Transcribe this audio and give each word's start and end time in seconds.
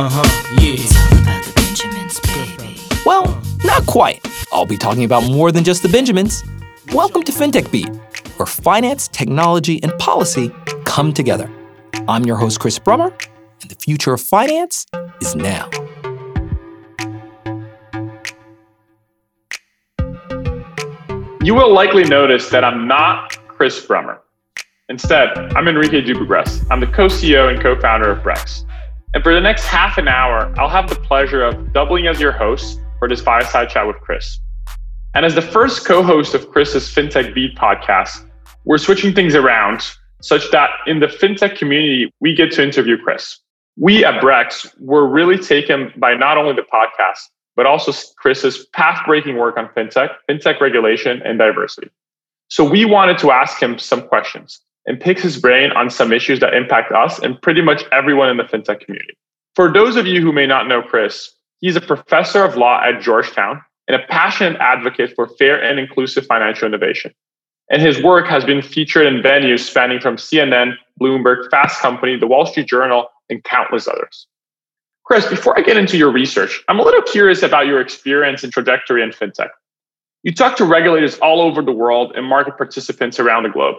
Uh 0.00 0.08
huh, 0.10 0.54
yeah. 0.58 0.76
It's 0.78 1.20
about 1.20 1.44
the 1.44 1.52
Benjamins, 1.56 2.20
baby. 2.20 2.80
Well, 3.04 3.38
not 3.64 3.84
quite. 3.84 4.26
I'll 4.50 4.64
be 4.64 4.78
talking 4.78 5.04
about 5.04 5.24
more 5.24 5.52
than 5.52 5.62
just 5.62 5.82
the 5.82 5.90
Benjamins. 5.90 6.42
Welcome 6.94 7.22
to 7.24 7.32
FinTech 7.32 7.70
Beat, 7.70 7.94
where 8.38 8.46
finance, 8.46 9.08
technology, 9.08 9.78
and 9.82 9.92
policy 9.98 10.54
come 10.86 11.12
together. 11.12 11.50
I'm 12.08 12.24
your 12.24 12.36
host, 12.36 12.60
Chris 12.60 12.78
Brummer, 12.78 13.12
and 13.60 13.70
the 13.70 13.74
future 13.74 14.14
of 14.14 14.22
finance 14.22 14.86
is 15.20 15.36
now. 15.36 15.68
You 21.42 21.54
will 21.54 21.74
likely 21.74 22.04
notice 22.04 22.48
that 22.48 22.64
I'm 22.64 22.88
not 22.88 23.36
Chris 23.48 23.84
Brummer. 23.84 24.18
Instead, 24.88 25.36
I'm 25.54 25.68
Henrique 25.68 25.92
DuBugras. 26.06 26.66
I'm 26.70 26.80
the 26.80 26.86
co-CEO 26.86 27.52
and 27.52 27.60
co-founder 27.60 28.10
of 28.10 28.24
Brex. 28.24 28.64
And 29.12 29.24
for 29.24 29.34
the 29.34 29.40
next 29.40 29.64
half 29.64 29.98
an 29.98 30.06
hour, 30.06 30.54
I'll 30.56 30.68
have 30.68 30.88
the 30.88 30.94
pleasure 30.94 31.42
of 31.42 31.72
doubling 31.72 32.06
as 32.06 32.20
your 32.20 32.30
host 32.30 32.80
for 33.00 33.08
this 33.08 33.20
fireside 33.20 33.68
chat 33.68 33.84
with 33.86 33.96
Chris. 33.96 34.38
And 35.14 35.26
as 35.26 35.34
the 35.34 35.42
first 35.42 35.84
co-host 35.84 36.32
of 36.34 36.48
Chris's 36.50 36.88
FinTech 36.88 37.34
Beat 37.34 37.56
podcast, 37.56 38.24
we're 38.64 38.78
switching 38.78 39.12
things 39.12 39.34
around 39.34 39.82
such 40.22 40.48
that 40.52 40.70
in 40.86 41.00
the 41.00 41.08
FinTech 41.08 41.58
community, 41.58 42.12
we 42.20 42.36
get 42.36 42.52
to 42.52 42.62
interview 42.62 42.96
Chris. 43.02 43.38
We 43.76 44.04
at 44.04 44.22
Brex 44.22 44.72
were 44.78 45.08
really 45.08 45.38
taken 45.38 45.92
by 45.96 46.14
not 46.14 46.38
only 46.38 46.52
the 46.52 46.66
podcast, 46.72 47.30
but 47.56 47.66
also 47.66 47.92
Chris's 48.16 48.66
path-breaking 48.66 49.36
work 49.36 49.56
on 49.56 49.68
FinTech, 49.76 50.10
FinTech 50.28 50.60
regulation, 50.60 51.20
and 51.24 51.36
diversity. 51.36 51.90
So 52.46 52.62
we 52.68 52.84
wanted 52.84 53.18
to 53.18 53.32
ask 53.32 53.60
him 53.60 53.76
some 53.76 54.06
questions 54.06 54.60
and 54.90 54.98
picks 54.98 55.22
his 55.22 55.38
brain 55.38 55.70
on 55.70 55.88
some 55.88 56.12
issues 56.12 56.40
that 56.40 56.52
impact 56.52 56.90
us 56.90 57.20
and 57.20 57.40
pretty 57.42 57.62
much 57.62 57.84
everyone 57.92 58.28
in 58.28 58.36
the 58.36 58.42
FinTech 58.42 58.80
community. 58.80 59.16
For 59.54 59.72
those 59.72 59.94
of 59.94 60.04
you 60.04 60.20
who 60.20 60.32
may 60.32 60.48
not 60.48 60.66
know 60.66 60.82
Chris, 60.82 61.30
he's 61.60 61.76
a 61.76 61.80
professor 61.80 62.42
of 62.42 62.56
law 62.56 62.82
at 62.82 63.00
Georgetown 63.00 63.62
and 63.86 63.94
a 63.94 64.04
passionate 64.08 64.58
advocate 64.58 65.14
for 65.14 65.28
fair 65.28 65.62
and 65.62 65.78
inclusive 65.78 66.26
financial 66.26 66.66
innovation. 66.66 67.14
And 67.70 67.80
his 67.80 68.02
work 68.02 68.26
has 68.26 68.44
been 68.44 68.62
featured 68.62 69.06
in 69.06 69.22
venues 69.22 69.60
spanning 69.60 70.00
from 70.00 70.16
CNN, 70.16 70.72
Bloomberg, 71.00 71.48
Fast 71.52 71.80
Company, 71.80 72.16
The 72.18 72.26
Wall 72.26 72.44
Street 72.44 72.66
Journal, 72.66 73.06
and 73.28 73.44
countless 73.44 73.86
others. 73.86 74.26
Chris, 75.04 75.24
before 75.28 75.56
I 75.56 75.62
get 75.62 75.76
into 75.76 75.98
your 75.98 76.10
research, 76.10 76.64
I'm 76.66 76.80
a 76.80 76.82
little 76.82 77.02
curious 77.02 77.44
about 77.44 77.66
your 77.68 77.80
experience 77.80 78.42
and 78.42 78.52
trajectory 78.52 79.04
in 79.04 79.10
fintech. 79.10 79.50
You 80.24 80.34
talk 80.34 80.56
to 80.56 80.64
regulators 80.64 81.16
all 81.18 81.40
over 81.40 81.62
the 81.62 81.70
world 81.70 82.14
and 82.16 82.26
market 82.26 82.56
participants 82.56 83.20
around 83.20 83.44
the 83.44 83.50
globe. 83.50 83.76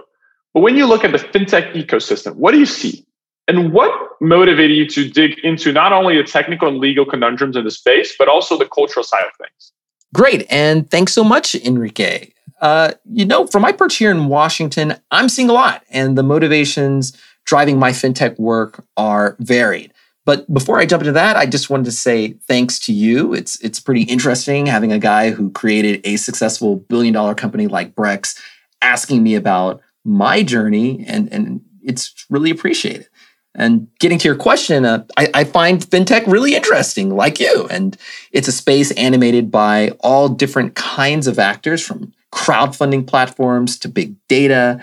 But 0.53 0.61
when 0.61 0.75
you 0.75 0.85
look 0.85 1.03
at 1.03 1.11
the 1.11 1.17
fintech 1.17 1.73
ecosystem, 1.73 2.35
what 2.35 2.51
do 2.51 2.59
you 2.59 2.65
see? 2.65 3.05
And 3.47 3.73
what 3.73 3.91
motivated 4.21 4.77
you 4.77 4.87
to 4.87 5.09
dig 5.09 5.39
into 5.43 5.71
not 5.71 5.91
only 5.91 6.17
the 6.17 6.23
technical 6.23 6.67
and 6.67 6.77
legal 6.77 7.05
conundrums 7.05 7.55
in 7.55 7.63
the 7.63 7.71
space, 7.71 8.15
but 8.17 8.27
also 8.27 8.57
the 8.57 8.67
cultural 8.67 9.03
side 9.03 9.23
of 9.25 9.31
things? 9.37 9.71
Great. 10.13 10.45
And 10.49 10.89
thanks 10.89 11.13
so 11.13 11.23
much, 11.23 11.55
Henrique. 11.55 12.35
Uh, 12.61 12.93
you 13.05 13.25
know, 13.25 13.47
from 13.47 13.63
my 13.63 13.71
perch 13.71 13.95
here 13.95 14.11
in 14.11 14.27
Washington, 14.27 14.95
I'm 15.09 15.29
seeing 15.29 15.49
a 15.49 15.53
lot, 15.53 15.83
and 15.89 16.17
the 16.17 16.23
motivations 16.23 17.17
driving 17.45 17.79
my 17.79 17.91
fintech 17.91 18.37
work 18.37 18.85
are 18.97 19.35
varied. 19.39 19.91
But 20.25 20.51
before 20.53 20.77
I 20.77 20.85
jump 20.85 21.01
into 21.01 21.13
that, 21.13 21.35
I 21.35 21.47
just 21.47 21.71
wanted 21.71 21.85
to 21.85 21.91
say 21.91 22.33
thanks 22.47 22.77
to 22.81 22.93
you. 22.93 23.33
It's 23.33 23.59
it's 23.61 23.79
pretty 23.79 24.03
interesting 24.03 24.67
having 24.67 24.91
a 24.91 24.99
guy 24.99 25.31
who 25.31 25.49
created 25.51 26.01
a 26.03 26.17
successful 26.17 26.75
billion 26.75 27.13
dollar 27.13 27.33
company 27.33 27.65
like 27.65 27.95
Brex 27.95 28.39
asking 28.83 29.23
me 29.23 29.33
about 29.33 29.81
my 30.03 30.43
journey, 30.43 31.05
and 31.07 31.31
and 31.31 31.61
it's 31.83 32.25
really 32.29 32.51
appreciated. 32.51 33.07
And 33.53 33.87
getting 33.99 34.17
to 34.19 34.27
your 34.29 34.37
question, 34.37 34.85
uh, 34.85 35.05
I, 35.17 35.29
I, 35.33 35.43
find 35.43 35.81
fintech 35.81 36.25
really 36.25 36.55
interesting, 36.55 37.13
like 37.13 37.37
you. 37.37 37.67
And 37.69 37.97
it's 38.31 38.47
a 38.47 38.51
space 38.51 38.91
animated 38.91 39.51
by 39.51 39.89
all 39.99 40.29
different 40.29 40.75
kinds 40.75 41.27
of 41.27 41.37
actors, 41.37 41.85
from 41.85 42.13
crowdfunding 42.31 43.05
platforms 43.05 43.77
to 43.79 43.89
big 43.89 44.15
data, 44.29 44.81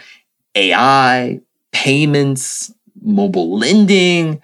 AI, 0.54 1.40
payments, 1.72 2.72
mobile 3.00 3.56
lending. 3.58 4.42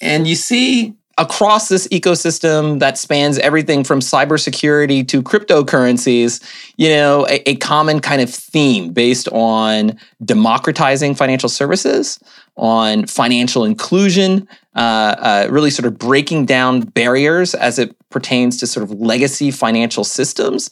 And 0.00 0.26
you 0.26 0.34
see 0.34 0.94
across 1.22 1.68
this 1.68 1.86
ecosystem 1.88 2.80
that 2.80 2.98
spans 2.98 3.38
everything 3.38 3.84
from 3.84 4.00
cybersecurity 4.00 5.06
to 5.06 5.22
cryptocurrencies, 5.22 6.42
you 6.76 6.88
know, 6.88 7.24
a, 7.28 7.48
a, 7.48 7.54
common 7.56 8.00
kind 8.00 8.20
of 8.20 8.28
theme 8.28 8.92
based 8.92 9.28
on 9.28 9.96
democratizing 10.24 11.14
financial 11.14 11.48
services, 11.48 12.18
on 12.56 13.06
financial 13.06 13.64
inclusion, 13.64 14.48
uh, 14.74 15.14
uh, 15.18 15.48
really 15.48 15.70
sort 15.70 15.86
of 15.86 15.96
breaking 15.96 16.44
down 16.44 16.80
barriers 16.80 17.54
as 17.54 17.78
it 17.78 17.94
pertains 18.10 18.58
to 18.58 18.66
sort 18.66 18.82
of 18.82 18.90
legacy 18.90 19.52
financial 19.52 20.02
systems. 20.02 20.70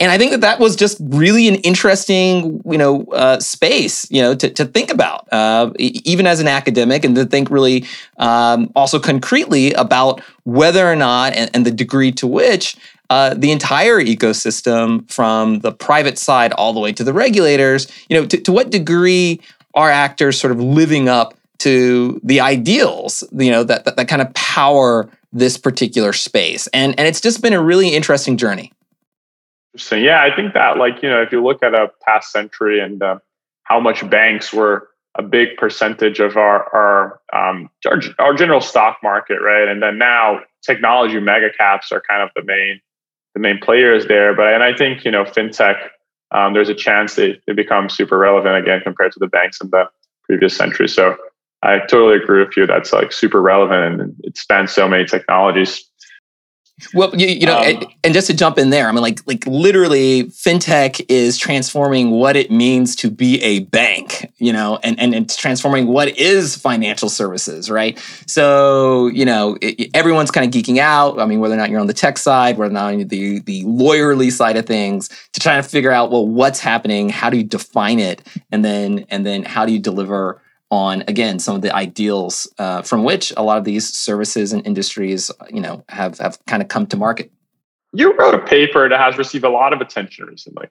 And 0.00 0.12
I 0.12 0.18
think 0.18 0.30
that 0.30 0.42
that 0.42 0.60
was 0.60 0.76
just 0.76 0.98
really 1.00 1.48
an 1.48 1.56
interesting, 1.56 2.62
you 2.64 2.78
know, 2.78 3.04
uh, 3.06 3.40
space, 3.40 4.08
you 4.10 4.22
know, 4.22 4.32
to, 4.34 4.48
to 4.50 4.64
think 4.64 4.92
about, 4.92 5.26
uh, 5.32 5.72
even 5.78 6.24
as 6.24 6.38
an 6.38 6.46
academic, 6.46 7.04
and 7.04 7.16
to 7.16 7.24
think 7.24 7.50
really 7.50 7.84
um, 8.18 8.70
also 8.76 9.00
concretely 9.00 9.72
about 9.72 10.20
whether 10.44 10.86
or 10.86 10.94
not 10.94 11.32
and, 11.32 11.50
and 11.52 11.66
the 11.66 11.72
degree 11.72 12.12
to 12.12 12.28
which 12.28 12.76
uh, 13.10 13.34
the 13.34 13.50
entire 13.50 13.98
ecosystem, 13.98 15.10
from 15.10 15.60
the 15.60 15.72
private 15.72 16.18
side 16.18 16.52
all 16.52 16.72
the 16.72 16.80
way 16.80 16.92
to 16.92 17.02
the 17.02 17.12
regulators, 17.12 17.88
you 18.08 18.16
know, 18.16 18.26
to, 18.26 18.38
to 18.38 18.52
what 18.52 18.70
degree 18.70 19.40
are 19.74 19.90
actors 19.90 20.38
sort 20.38 20.52
of 20.52 20.60
living 20.60 21.08
up 21.08 21.34
to 21.58 22.20
the 22.22 22.40
ideals, 22.40 23.24
you 23.32 23.50
know, 23.50 23.64
that, 23.64 23.84
that, 23.84 23.96
that 23.96 24.08
kind 24.08 24.22
of 24.22 24.32
power 24.34 25.10
this 25.32 25.58
particular 25.58 26.12
space, 26.12 26.68
and 26.68 26.98
and 26.98 27.06
it's 27.06 27.20
just 27.20 27.42
been 27.42 27.52
a 27.52 27.60
really 27.60 27.88
interesting 27.90 28.38
journey. 28.38 28.72
Interesting. 29.74 30.04
Yeah, 30.04 30.22
I 30.22 30.34
think 30.34 30.54
that 30.54 30.78
like 30.78 31.02
you 31.02 31.08
know 31.08 31.22
if 31.22 31.30
you 31.30 31.42
look 31.42 31.62
at 31.62 31.74
a 31.74 31.90
past 32.06 32.32
century 32.32 32.80
and 32.80 33.02
uh, 33.02 33.18
how 33.64 33.78
much 33.80 34.08
banks 34.08 34.52
were 34.52 34.88
a 35.16 35.22
big 35.22 35.56
percentage 35.56 36.20
of 36.20 36.36
our 36.36 36.74
our, 36.74 37.20
um, 37.32 37.68
our 37.86 38.00
our 38.18 38.34
general 38.34 38.60
stock 38.60 38.98
market, 39.02 39.38
right? 39.40 39.68
And 39.68 39.82
then 39.82 39.98
now 39.98 40.40
technology 40.62 41.20
mega 41.20 41.50
caps 41.56 41.92
are 41.92 42.02
kind 42.08 42.22
of 42.22 42.30
the 42.34 42.42
main 42.44 42.80
the 43.34 43.40
main 43.40 43.58
players 43.60 44.06
there. 44.06 44.34
But 44.34 44.54
and 44.54 44.62
I 44.62 44.74
think 44.74 45.04
you 45.04 45.10
know 45.10 45.24
fintech, 45.24 45.76
um, 46.32 46.54
there's 46.54 46.68
a 46.70 46.74
chance 46.74 47.14
they, 47.14 47.40
they 47.46 47.52
become 47.52 47.88
super 47.90 48.18
relevant 48.18 48.56
again 48.56 48.80
compared 48.82 49.12
to 49.12 49.18
the 49.18 49.26
banks 49.26 49.60
in 49.60 49.70
the 49.70 49.88
previous 50.24 50.56
century. 50.56 50.88
So 50.88 51.16
I 51.62 51.80
totally 51.80 52.16
agree 52.16 52.44
with 52.44 52.56
you. 52.56 52.66
That's 52.66 52.92
like 52.92 53.12
super 53.12 53.42
relevant 53.42 54.00
and 54.00 54.16
it 54.22 54.36
spans 54.38 54.72
so 54.72 54.88
many 54.88 55.04
technologies. 55.04 55.87
Well, 56.94 57.14
you, 57.14 57.26
you 57.26 57.46
know, 57.46 57.58
um, 57.58 57.64
and, 57.64 57.86
and, 58.04 58.14
just 58.14 58.28
to 58.28 58.34
jump 58.34 58.56
in 58.56 58.70
there, 58.70 58.88
I 58.88 58.92
mean, 58.92 59.02
like, 59.02 59.20
like 59.26 59.44
literally, 59.46 60.24
fintech 60.24 61.04
is 61.08 61.36
transforming 61.36 62.10
what 62.12 62.36
it 62.36 62.50
means 62.50 62.94
to 62.96 63.10
be 63.10 63.42
a 63.42 63.60
bank, 63.60 64.32
you 64.38 64.52
know, 64.52 64.78
and 64.84 64.98
and 65.00 65.14
it's 65.14 65.36
transforming 65.36 65.88
what 65.88 66.16
is 66.16 66.54
financial 66.54 67.08
services, 67.08 67.68
right? 67.68 67.98
So, 68.26 69.08
you 69.08 69.24
know, 69.24 69.58
it, 69.60 69.90
everyone's 69.92 70.30
kind 70.30 70.46
of 70.46 70.52
geeking 70.52 70.78
out. 70.78 71.18
I 71.18 71.26
mean, 71.26 71.40
whether 71.40 71.54
or 71.54 71.58
not 71.58 71.70
you're 71.70 71.80
on 71.80 71.88
the 71.88 71.94
tech 71.94 72.16
side, 72.16 72.58
whether 72.58 72.70
or 72.70 72.74
not 72.74 72.96
you're 72.96 73.04
the 73.04 73.40
the 73.40 73.64
lawyerly 73.64 74.30
side 74.30 74.56
of 74.56 74.66
things, 74.66 75.08
to 75.32 75.40
try 75.40 75.56
to 75.56 75.62
figure 75.62 75.90
out 75.90 76.12
well, 76.12 76.26
what's 76.26 76.60
happening, 76.60 77.08
how 77.08 77.28
do 77.28 77.36
you 77.36 77.44
define 77.44 77.98
it, 77.98 78.22
and 78.52 78.64
then 78.64 79.04
and 79.10 79.26
then 79.26 79.42
how 79.42 79.66
do 79.66 79.72
you 79.72 79.80
deliver 79.80 80.40
on 80.70 81.02
again 81.08 81.38
some 81.38 81.56
of 81.56 81.62
the 81.62 81.74
ideals 81.74 82.52
uh, 82.58 82.82
from 82.82 83.04
which 83.04 83.32
a 83.36 83.42
lot 83.42 83.58
of 83.58 83.64
these 83.64 83.88
services 83.88 84.52
and 84.52 84.66
industries 84.66 85.30
you 85.50 85.60
know 85.60 85.84
have 85.88 86.18
have 86.18 86.38
kind 86.46 86.62
of 86.62 86.68
come 86.68 86.86
to 86.86 86.96
market. 86.96 87.30
You 87.92 88.14
wrote 88.16 88.34
a 88.34 88.38
paper 88.38 88.88
that 88.88 89.00
has 89.00 89.16
received 89.16 89.44
a 89.44 89.48
lot 89.48 89.72
of 89.72 89.80
attention 89.80 90.26
recently. 90.26 90.66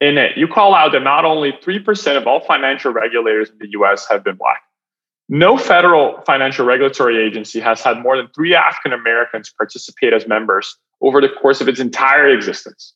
In 0.00 0.18
it 0.18 0.36
you 0.36 0.46
call 0.46 0.74
out 0.74 0.92
that 0.92 1.00
not 1.00 1.24
only 1.24 1.52
3% 1.52 2.16
of 2.16 2.26
all 2.26 2.40
financial 2.40 2.92
regulators 2.92 3.50
in 3.50 3.58
the 3.58 3.66
us 3.68 4.06
have 4.08 4.24
been 4.24 4.36
black. 4.36 4.62
No 5.28 5.56
federal 5.56 6.20
financial 6.22 6.66
regulatory 6.66 7.24
agency 7.24 7.60
has 7.60 7.80
had 7.80 8.02
more 8.02 8.16
than 8.16 8.28
three 8.34 8.54
african 8.54 8.92
americans 8.92 9.52
participate 9.56 10.12
as 10.12 10.26
members 10.26 10.76
over 11.00 11.20
the 11.20 11.28
course 11.28 11.62
of 11.62 11.68
its 11.68 11.80
entire 11.80 12.28
existence. 12.28 12.94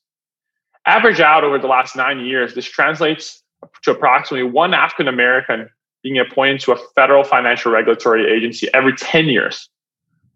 Average 0.87 1.21
out 1.21 1.45
over 1.45 1.59
the 1.59 1.69
last 1.69 1.97
nine 1.97 2.21
years 2.21 2.55
this 2.55 2.67
translates 2.67 3.43
to 3.83 3.93
approximately 3.93 4.47
one 4.47 4.75
african 4.75 5.09
american 5.09 5.71
being 6.05 6.19
appointed 6.19 6.61
to 6.61 6.73
a 6.73 6.77
federal 6.95 7.25
financial 7.25 7.73
regulatory 7.73 8.31
agency 8.31 8.69
every 8.73 8.95
10 8.95 9.25
years. 9.25 9.69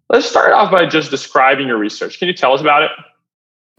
Let's 0.09 0.27
start 0.27 0.53
off 0.53 0.73
by 0.73 0.87
just 0.87 1.11
describing 1.11 1.69
your 1.69 1.77
research. 1.77 2.19
Can 2.19 2.27
you 2.27 2.35
tell 2.35 2.55
us 2.55 2.61
about 2.61 2.83
it? 2.83 2.91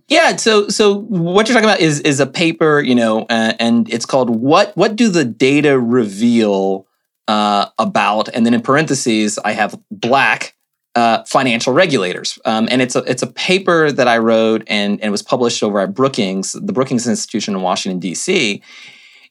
Yeah, 0.07 0.37
so 0.37 0.69
so 0.69 1.01
what 1.01 1.47
you're 1.47 1.53
talking 1.53 1.69
about 1.69 1.81
is 1.81 1.99
is 1.99 2.19
a 2.19 2.25
paper, 2.25 2.81
you 2.81 2.95
know, 2.95 3.23
uh, 3.29 3.53
and 3.59 3.91
it's 3.93 4.07
called 4.07 4.31
"What 4.31 4.75
What 4.75 4.95
Do 4.95 5.07
the 5.07 5.23
Data 5.23 5.79
Reveal 5.79 6.87
uh, 7.27 7.67
About?" 7.77 8.27
And 8.29 8.43
then 8.43 8.55
in 8.55 8.61
parentheses, 8.61 9.37
I 9.45 9.51
have 9.51 9.79
black 9.91 10.55
uh, 10.95 11.23
financial 11.25 11.73
regulators, 11.73 12.39
um, 12.45 12.67
and 12.71 12.81
it's 12.81 12.95
a 12.95 13.03
it's 13.03 13.21
a 13.21 13.27
paper 13.27 13.91
that 13.91 14.07
I 14.07 14.17
wrote 14.17 14.63
and 14.65 14.99
and 14.99 15.11
was 15.11 15.21
published 15.21 15.61
over 15.61 15.79
at 15.79 15.93
Brookings, 15.93 16.53
the 16.53 16.73
Brookings 16.73 17.07
Institution 17.07 17.53
in 17.53 17.61
Washington 17.61 17.99
D.C. 17.99 18.63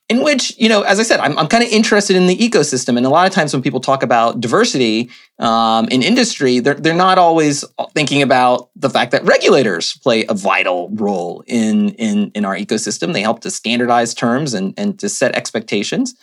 in 0.09 0.23
which, 0.23 0.57
you 0.59 0.69
know, 0.71 0.83
as 0.83 0.99
I 0.99 1.03
said, 1.03 1.21
I'm, 1.21 1.39
I'm 1.39 1.49
kind 1.49 1.63
of 1.63 1.69
interested 1.71 2.17
in 2.17 2.27
the 2.27 2.37
ecosystem. 2.37 2.97
And 2.97 3.05
a 3.05 3.11
lot 3.11 3.27
of 3.27 3.33
times 3.33 3.53
when 3.53 3.63
people 3.63 3.81
talk 3.81 4.03
about 4.03 4.41
diversity 4.41 5.11
um, 5.39 5.87
in 5.89 6.03
industry, 6.03 6.61
they're, 6.61 6.75
they're 6.75 6.95
not 6.95 7.19
always 7.19 7.63
thinking 7.95 8.23
about 8.23 8.71
the 8.75 8.89
fact 8.89 9.13
that 9.13 9.25
regulators 9.25 9.99
play 9.99 10.25
a 10.27 10.35
vital 10.35 10.89
role 10.91 11.45
in, 11.47 11.91
in, 11.91 12.31
in 12.35 12.47
our 12.47 12.57
ecosystem. 12.57 13.13
They 13.13 13.21
help 13.21 13.41
to 13.41 13.51
standardize 13.51 14.15
terms 14.15 14.55
and, 14.55 14.73
and 14.79 14.99
to 14.99 15.11
set 15.11 15.37
expectations. 15.37 16.15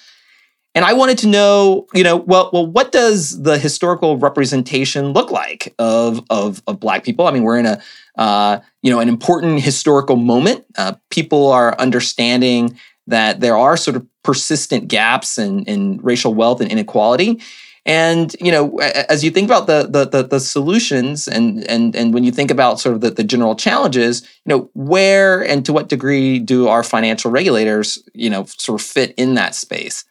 And 0.74 0.84
I 0.84 0.92
wanted 0.92 1.20
to 1.20 1.28
know, 1.28 1.88
you 1.94 2.04
know, 2.04 2.18
well, 2.18 2.50
well, 2.52 2.68
what 2.68 2.92
does 2.92 3.42
the 3.42 3.58
historical 3.58 4.18
representation 4.18 5.14
look 5.14 5.32
like 5.32 5.74
of 5.80 6.26
of, 6.30 6.62
of 6.68 6.82
Black 6.82 7.06
people? 7.06 7.28
I 7.28 7.32
mean, 7.32 7.44
we're 7.44 7.60
in 7.60 7.66
a 7.66 7.82
uh, 8.18 8.60
you 8.82 8.92
know 8.92 9.00
an 9.00 9.08
important 9.08 9.62
historical 9.62 10.18
moment. 10.18 10.66
Uh, 10.78 10.96
people 11.10 11.50
are 11.50 11.80
understanding 11.80 12.78
that 13.08 13.40
there 13.40 13.58
are 13.58 13.78
sort 13.78 13.96
of 13.96 14.06
persistent 14.24 14.88
gaps 14.88 15.38
in, 15.38 15.64
in 15.66 16.00
racial 16.02 16.34
wealth 16.34 16.62
and 16.62 16.72
inequality. 16.72 17.42
And 17.86 18.36
you 18.42 18.52
know, 18.52 18.80
as 18.80 19.24
you 19.24 19.30
think 19.30 19.46
about 19.46 19.68
the 19.68 19.88
the 19.88 20.06
the, 20.06 20.28
the 20.28 20.40
solutions, 20.40 21.28
and 21.28 21.64
and 21.70 21.96
and 21.96 22.16
when 22.16 22.24
you 22.24 22.32
think 22.32 22.50
about 22.50 22.80
sort 22.80 22.96
of 22.96 23.02
the, 23.02 23.12
the 23.12 23.24
general 23.24 23.56
challenges, 23.56 24.24
you 24.24 24.50
know, 24.50 24.70
where 24.74 25.46
and 25.46 25.64
to 25.66 25.74
what 25.74 25.88
degree 25.88 26.40
do 26.40 26.68
our 26.68 26.84
financial 26.84 27.30
regulators, 27.30 28.02
you 28.16 28.32
know, 28.32 28.46
sort 28.46 28.82
of 28.82 28.88
fit 28.88 29.14
in 29.18 29.36
that 29.36 29.54
space? 29.54 30.04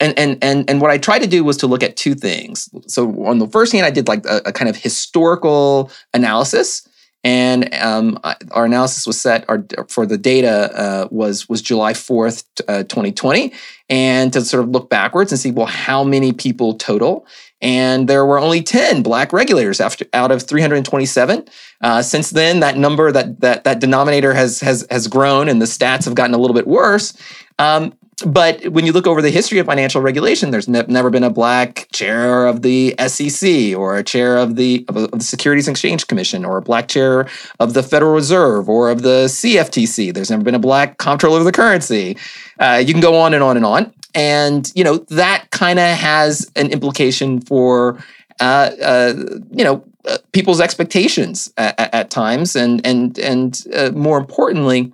And 0.00 0.18
and 0.18 0.36
and 0.42 0.68
and 0.68 0.80
what 0.80 0.90
I 0.90 0.98
tried 0.98 1.20
to 1.20 1.28
do 1.28 1.44
was 1.44 1.56
to 1.58 1.68
look 1.68 1.84
at 1.84 1.96
two 1.96 2.16
things. 2.16 2.68
So 2.88 3.24
on 3.24 3.38
the 3.38 3.46
first 3.46 3.72
hand, 3.72 3.86
I 3.86 3.90
did 3.90 4.08
like 4.08 4.26
a, 4.26 4.42
a 4.46 4.52
kind 4.52 4.68
of 4.68 4.74
historical 4.74 5.92
analysis 6.12 6.88
and 7.24 7.72
um, 7.74 8.18
our 8.50 8.64
analysis 8.64 9.06
was 9.06 9.20
set 9.20 9.44
our, 9.48 9.64
for 9.88 10.06
the 10.06 10.18
data 10.18 10.70
uh, 10.74 11.08
was 11.10 11.48
was 11.48 11.62
July 11.62 11.92
4th, 11.92 12.44
uh, 12.66 12.82
2020, 12.84 13.52
and 13.88 14.32
to 14.32 14.40
sort 14.40 14.64
of 14.64 14.70
look 14.70 14.90
backwards 14.90 15.30
and 15.30 15.38
see 15.38 15.52
well 15.52 15.66
how 15.66 16.02
many 16.02 16.32
people 16.32 16.74
total. 16.74 17.26
And 17.60 18.08
there 18.08 18.26
were 18.26 18.40
only 18.40 18.60
10 18.60 19.04
black 19.04 19.32
regulators 19.32 19.80
after 19.80 20.04
out 20.12 20.32
of 20.32 20.42
327. 20.42 21.46
Uh, 21.80 22.02
since 22.02 22.30
then, 22.30 22.58
that 22.58 22.76
number 22.76 23.12
that 23.12 23.40
that 23.40 23.62
that 23.64 23.78
denominator 23.78 24.34
has 24.34 24.60
has 24.60 24.84
has 24.90 25.06
grown, 25.06 25.48
and 25.48 25.62
the 25.62 25.66
stats 25.66 26.04
have 26.06 26.16
gotten 26.16 26.34
a 26.34 26.38
little 26.38 26.54
bit 26.54 26.66
worse. 26.66 27.16
Um, 27.60 27.94
but 28.26 28.68
when 28.68 28.86
you 28.86 28.92
look 28.92 29.06
over 29.06 29.22
the 29.22 29.30
history 29.30 29.58
of 29.58 29.66
financial 29.66 30.00
regulation, 30.00 30.50
there's 30.50 30.68
ne- 30.68 30.84
never 30.86 31.10
been 31.10 31.24
a 31.24 31.30
black 31.30 31.88
chair 31.92 32.46
of 32.46 32.62
the 32.62 32.94
SEC 33.06 33.76
or 33.76 33.96
a 33.96 34.04
chair 34.04 34.36
of 34.36 34.56
the, 34.56 34.84
of, 34.88 35.10
the 35.10 35.24
Securities 35.24 35.66
and 35.66 35.74
Exchange 35.74 36.06
Commission 36.06 36.44
or 36.44 36.58
a 36.58 36.62
black 36.62 36.88
chair 36.88 37.28
of 37.58 37.74
the 37.74 37.82
Federal 37.82 38.12
Reserve 38.12 38.68
or 38.68 38.90
of 38.90 39.02
the 39.02 39.24
CFTC. 39.26 40.12
There's 40.14 40.30
never 40.30 40.42
been 40.42 40.54
a 40.54 40.60
black 40.60 40.98
comptroller 40.98 41.38
of 41.38 41.44
the 41.44 41.52
currency. 41.52 42.16
Uh, 42.58 42.82
you 42.84 42.92
can 42.92 43.00
go 43.00 43.16
on 43.16 43.34
and 43.34 43.42
on 43.42 43.56
and 43.56 43.66
on. 43.66 43.92
And, 44.14 44.70
you 44.74 44.84
know, 44.84 44.98
that 45.08 45.50
kind 45.50 45.78
of 45.78 45.96
has 45.96 46.50
an 46.54 46.70
implication 46.70 47.40
for, 47.40 47.98
uh, 48.40 48.70
uh, 48.82 49.14
you 49.50 49.64
know, 49.64 49.84
uh, 50.04 50.18
people's 50.32 50.60
expectations 50.60 51.52
at, 51.56 51.94
at, 51.94 52.10
times. 52.10 52.54
And, 52.54 52.84
and, 52.86 53.18
and 53.18 53.58
uh, 53.74 53.90
more 53.92 54.18
importantly, 54.18 54.92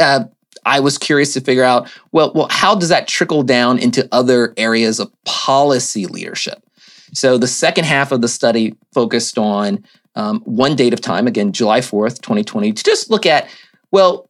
uh, 0.00 0.24
I 0.66 0.80
was 0.80 0.98
curious 0.98 1.32
to 1.34 1.40
figure 1.40 1.64
out 1.64 1.90
well, 2.12 2.32
well, 2.34 2.48
how 2.50 2.74
does 2.74 2.90
that 2.90 3.08
trickle 3.08 3.42
down 3.42 3.78
into 3.78 4.06
other 4.12 4.52
areas 4.58 5.00
of 5.00 5.10
policy 5.24 6.06
leadership? 6.06 6.62
So 7.14 7.38
the 7.38 7.46
second 7.46 7.84
half 7.84 8.12
of 8.12 8.20
the 8.20 8.28
study 8.28 8.74
focused 8.92 9.38
on 9.38 9.84
um, 10.16 10.40
one 10.40 10.76
date 10.76 10.92
of 10.92 11.00
time, 11.00 11.26
again, 11.26 11.52
July 11.52 11.80
4th, 11.80 12.20
2020, 12.20 12.72
to 12.72 12.82
just 12.82 13.10
look 13.10 13.26
at, 13.26 13.48
well, 13.90 14.28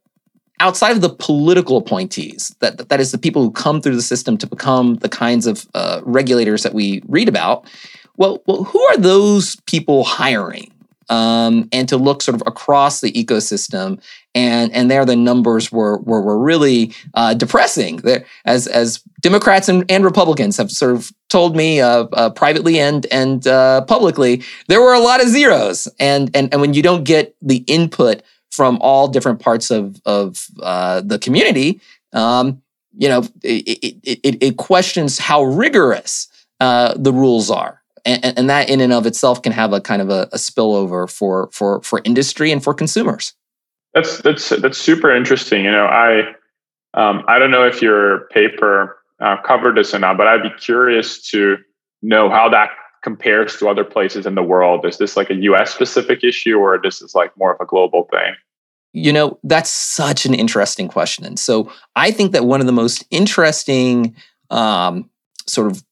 outside 0.59 0.91
of 0.91 1.01
the 1.01 1.09
political 1.09 1.77
appointees, 1.77 2.55
that, 2.59 2.89
that 2.89 2.99
is 2.99 3.11
the 3.11 3.17
people 3.17 3.41
who 3.41 3.51
come 3.51 3.81
through 3.81 3.95
the 3.95 4.01
system 4.01 4.37
to 4.37 4.47
become 4.47 4.95
the 4.95 5.09
kinds 5.09 5.47
of 5.47 5.67
uh, 5.73 6.01
regulators 6.03 6.63
that 6.63 6.73
we 6.73 7.01
read 7.07 7.29
about, 7.29 7.69
well, 8.17 8.41
well, 8.47 8.63
who 8.63 8.81
are 8.83 8.97
those 8.97 9.55
people 9.65 10.03
hiring? 10.03 10.71
Um, 11.09 11.69
and 11.71 11.87
to 11.87 11.95
look 11.95 12.21
sort 12.21 12.35
of 12.35 12.43
across 12.45 12.99
the 12.99 13.13
ecosystem 13.13 14.01
and 14.37 14.71
and 14.71 14.91
there 14.91 15.03
the 15.03 15.15
numbers 15.15 15.71
were 15.71 15.97
were, 16.01 16.21
were 16.21 16.37
really 16.37 16.93
uh, 17.15 17.33
depressing. 17.33 17.97
There, 17.97 18.23
as 18.45 18.67
as 18.67 19.01
Democrats 19.21 19.67
and, 19.67 19.83
and 19.89 20.05
Republicans 20.05 20.57
have 20.57 20.69
sort 20.71 20.95
of 20.95 21.11
told 21.29 21.55
me 21.55 21.81
uh, 21.81 22.03
uh, 22.13 22.29
privately 22.29 22.79
and 22.79 23.07
and 23.11 23.47
uh, 23.47 23.81
publicly, 23.85 24.43
there 24.67 24.79
were 24.79 24.93
a 24.93 24.99
lot 24.99 25.21
of 25.21 25.27
zeros, 25.27 25.87
and 25.99 26.29
and 26.35 26.53
and 26.53 26.61
when 26.61 26.75
you 26.75 26.83
don't 26.83 27.03
get 27.03 27.35
the 27.41 27.63
input 27.67 28.21
from 28.51 28.77
all 28.79 29.07
different 29.07 29.39
parts 29.39 29.71
of 29.71 29.99
of 30.05 30.47
uh, 30.61 31.01
the 31.01 31.17
community, 31.17 31.81
um, 32.13 32.61
you 32.95 33.09
know, 33.09 33.23
it, 33.43 33.97
it, 34.03 34.19
it, 34.23 34.43
it, 34.43 34.57
questions 34.57 35.17
how 35.17 35.43
rigorous 35.43 36.27
uh, 36.59 36.93
the 36.95 37.11
rules 37.11 37.49
are. 37.49 37.81
And, 38.05 38.37
and, 38.37 38.49
that 38.49 38.69
in 38.69 38.79
and 38.79 38.93
of 38.93 39.05
itself 39.05 39.41
can 39.41 39.51
have 39.51 39.73
a 39.73 39.81
kind 39.81 40.01
of 40.01 40.09
a, 40.09 40.29
a 40.31 40.37
spillover 40.37 41.11
for 41.11 41.49
for 41.51 41.81
for 41.81 42.01
industry 42.05 42.51
and 42.53 42.63
for 42.63 42.73
consumers. 42.73 43.33
That's 43.97 44.19
that's 44.19 44.49
that's 44.49 44.77
super 44.77 45.11
interesting. 45.11 45.65
You 45.65 45.71
know, 45.71 45.85
I 45.85 46.19
um, 46.93 47.23
I 47.27 47.39
don't 47.39 47.49
know 47.49 47.65
if 47.65 47.81
your 47.81 48.27
paper 48.27 48.95
uh, 49.19 49.37
covered 49.41 49.75
this 49.75 49.91
or 49.91 49.97
not, 49.97 50.17
but 50.17 50.27
I'd 50.27 50.43
be 50.43 50.51
curious 50.51 51.27
to 51.31 51.57
know 52.03 52.29
how 52.29 52.47
that 52.49 52.69
compares 53.03 53.57
to 53.57 53.67
other 53.67 53.83
places 53.83 54.27
in 54.27 54.35
the 54.35 54.43
world. 54.43 54.85
Is 54.85 54.99
this 54.99 55.17
like 55.17 55.31
a 55.31 55.35
U.S. 55.35 55.73
specific 55.73 56.23
issue, 56.23 56.57
or 56.57 56.79
this 56.81 57.01
is 57.01 57.15
like 57.15 57.35
more 57.37 57.55
of 57.55 57.59
a 57.59 57.65
global 57.65 58.07
thing? 58.11 58.35
You 58.93 59.11
know, 59.11 59.39
that's 59.43 59.71
such 59.71 60.27
an 60.27 60.35
interesting 60.35 60.87
question. 60.87 61.25
And 61.25 61.39
so 61.39 61.71
I 61.95 62.11
think 62.11 62.33
that 62.33 62.45
one 62.45 62.59
of 62.59 62.67
the 62.67 62.73
most 62.73 63.03
interesting 63.09 64.15
um, 64.51 65.09
sort 65.47 65.71
of 65.71 65.83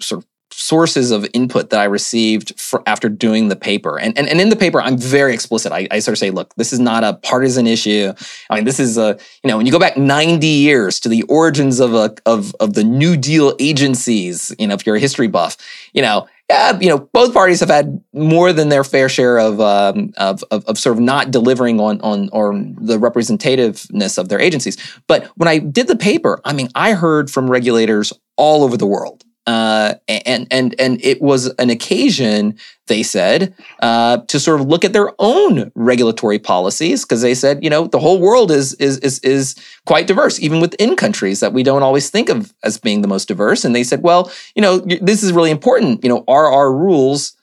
sort 0.00 0.22
of 0.22 0.28
sources 0.56 1.10
of 1.10 1.26
input 1.34 1.70
that 1.70 1.80
I 1.80 1.84
received 1.84 2.58
for, 2.58 2.82
after 2.86 3.08
doing 3.08 3.48
the 3.48 3.56
paper. 3.56 3.98
And, 3.98 4.16
and, 4.16 4.28
and 4.28 4.40
in 4.40 4.50
the 4.50 4.56
paper, 4.56 4.80
I'm 4.80 4.96
very 4.96 5.34
explicit. 5.34 5.72
I, 5.72 5.88
I 5.90 5.98
sort 5.98 6.12
of 6.12 6.18
say, 6.18 6.30
look, 6.30 6.54
this 6.54 6.72
is 6.72 6.78
not 6.78 7.02
a 7.02 7.14
partisan 7.14 7.66
issue. 7.66 8.12
I 8.48 8.54
mean, 8.54 8.64
this 8.64 8.78
is 8.78 8.96
a, 8.96 9.18
you 9.42 9.50
know, 9.50 9.56
when 9.56 9.66
you 9.66 9.72
go 9.72 9.80
back 9.80 9.96
90 9.96 10.46
years 10.46 11.00
to 11.00 11.08
the 11.08 11.22
origins 11.24 11.80
of 11.80 11.94
a, 11.94 12.14
of, 12.24 12.54
of 12.60 12.74
the 12.74 12.84
New 12.84 13.16
Deal 13.16 13.54
agencies, 13.58 14.54
you 14.58 14.66
know, 14.66 14.74
if 14.74 14.86
you're 14.86 14.96
a 14.96 15.00
history 15.00 15.26
buff, 15.26 15.56
you 15.92 16.02
know, 16.02 16.28
yeah, 16.48 16.78
you 16.78 16.88
know, 16.88 16.98
both 16.98 17.32
parties 17.32 17.60
have 17.60 17.70
had 17.70 18.02
more 18.12 18.52
than 18.52 18.68
their 18.68 18.84
fair 18.84 19.08
share 19.08 19.38
of, 19.38 19.60
um, 19.60 20.12
of, 20.18 20.44
of, 20.50 20.64
of, 20.66 20.78
sort 20.78 20.96
of 20.96 21.02
not 21.02 21.30
delivering 21.30 21.80
on, 21.80 22.00
on, 22.02 22.28
on 22.28 22.76
the 22.78 22.98
representativeness 22.98 24.18
of 24.18 24.28
their 24.28 24.40
agencies. 24.40 24.76
But 25.06 25.24
when 25.36 25.48
I 25.48 25.58
did 25.58 25.88
the 25.88 25.96
paper, 25.96 26.40
I 26.44 26.52
mean, 26.52 26.68
I 26.74 26.92
heard 26.92 27.30
from 27.30 27.50
regulators 27.50 28.12
all 28.36 28.62
over 28.62 28.76
the 28.76 28.86
world 28.86 29.23
uh, 29.46 29.94
and 30.08 30.46
and 30.50 30.74
and 30.78 31.04
it 31.04 31.20
was 31.20 31.46
an 31.58 31.68
occasion, 31.68 32.56
they 32.86 33.02
said, 33.02 33.54
uh, 33.80 34.18
to 34.28 34.40
sort 34.40 34.60
of 34.60 34.66
look 34.66 34.84
at 34.84 34.94
their 34.94 35.12
own 35.18 35.70
regulatory 35.74 36.38
policies 36.38 37.04
because 37.04 37.20
they 37.20 37.34
said, 37.34 37.62
you 37.62 37.68
know, 37.68 37.86
the 37.86 37.98
whole 37.98 38.18
world 38.18 38.50
is 38.50 38.72
is 38.74 38.98
is 38.98 39.18
is 39.18 39.54
quite 39.84 40.06
diverse, 40.06 40.40
even 40.40 40.60
within 40.60 40.96
countries 40.96 41.40
that 41.40 41.52
we 41.52 41.62
don't 41.62 41.82
always 41.82 42.08
think 42.08 42.30
of 42.30 42.54
as 42.62 42.78
being 42.78 43.02
the 43.02 43.08
most 43.08 43.28
diverse. 43.28 43.64
And 43.64 43.74
they 43.74 43.84
said, 43.84 44.02
well, 44.02 44.32
you 44.54 44.62
know, 44.62 44.78
this 44.78 45.22
is 45.22 45.32
really 45.32 45.50
important. 45.50 46.02
You 46.02 46.08
know, 46.08 46.24
are 46.26 46.50
our 46.50 46.72
rules 46.72 47.36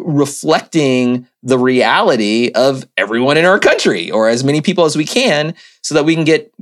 reflecting 0.00 1.26
the 1.42 1.58
reality 1.58 2.50
of 2.54 2.86
everyone 2.96 3.36
in 3.36 3.44
our 3.44 3.58
country 3.58 4.10
or 4.10 4.28
as 4.28 4.44
many 4.44 4.60
people 4.60 4.84
as 4.84 4.96
we 4.96 5.04
can 5.04 5.54
so 5.82 5.94
that 5.94 6.04
we 6.04 6.14
can 6.14 6.24
get 6.24 6.52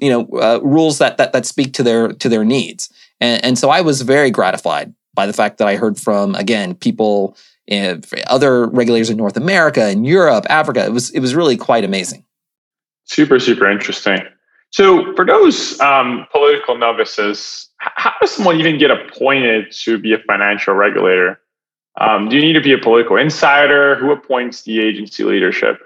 you 0.00 0.10
know 0.10 0.26
uh, 0.40 0.58
rules 0.62 0.98
that, 0.98 1.16
that 1.16 1.32
that 1.32 1.46
speak 1.46 1.72
to 1.74 1.82
their 1.82 2.08
to 2.08 2.28
their 2.28 2.44
needs 2.44 2.92
and, 3.22 3.44
and 3.44 3.58
so 3.58 3.70
I 3.70 3.80
was 3.80 4.02
very 4.02 4.30
gratified 4.30 4.92
by 5.14 5.26
the 5.26 5.32
fact 5.32 5.58
that 5.58 5.68
I 5.68 5.76
heard 5.76 5.98
from 5.98 6.34
again 6.34 6.74
people, 6.74 7.36
in, 7.66 8.02
other 8.26 8.66
regulators 8.66 9.08
in 9.08 9.16
North 9.16 9.36
America 9.36 9.84
and 9.84 10.04
Europe, 10.04 10.44
Africa. 10.50 10.84
It 10.84 10.92
was 10.92 11.10
it 11.10 11.20
was 11.20 11.34
really 11.34 11.56
quite 11.56 11.84
amazing. 11.84 12.24
Super 13.04 13.38
super 13.38 13.70
interesting. 13.70 14.18
So 14.70 15.14
for 15.14 15.24
those 15.24 15.78
um, 15.80 16.26
political 16.32 16.76
novices, 16.76 17.68
how 17.76 18.12
does 18.20 18.32
someone 18.32 18.58
even 18.58 18.78
get 18.78 18.90
appointed 18.90 19.70
to 19.82 19.98
be 19.98 20.14
a 20.14 20.18
financial 20.18 20.74
regulator? 20.74 21.38
Um, 22.00 22.28
do 22.28 22.36
you 22.36 22.42
need 22.42 22.54
to 22.54 22.60
be 22.60 22.72
a 22.72 22.78
political 22.78 23.16
insider? 23.16 23.96
Who 23.96 24.10
appoints 24.10 24.62
the 24.62 24.80
agency 24.80 25.24
leadership? 25.24 25.78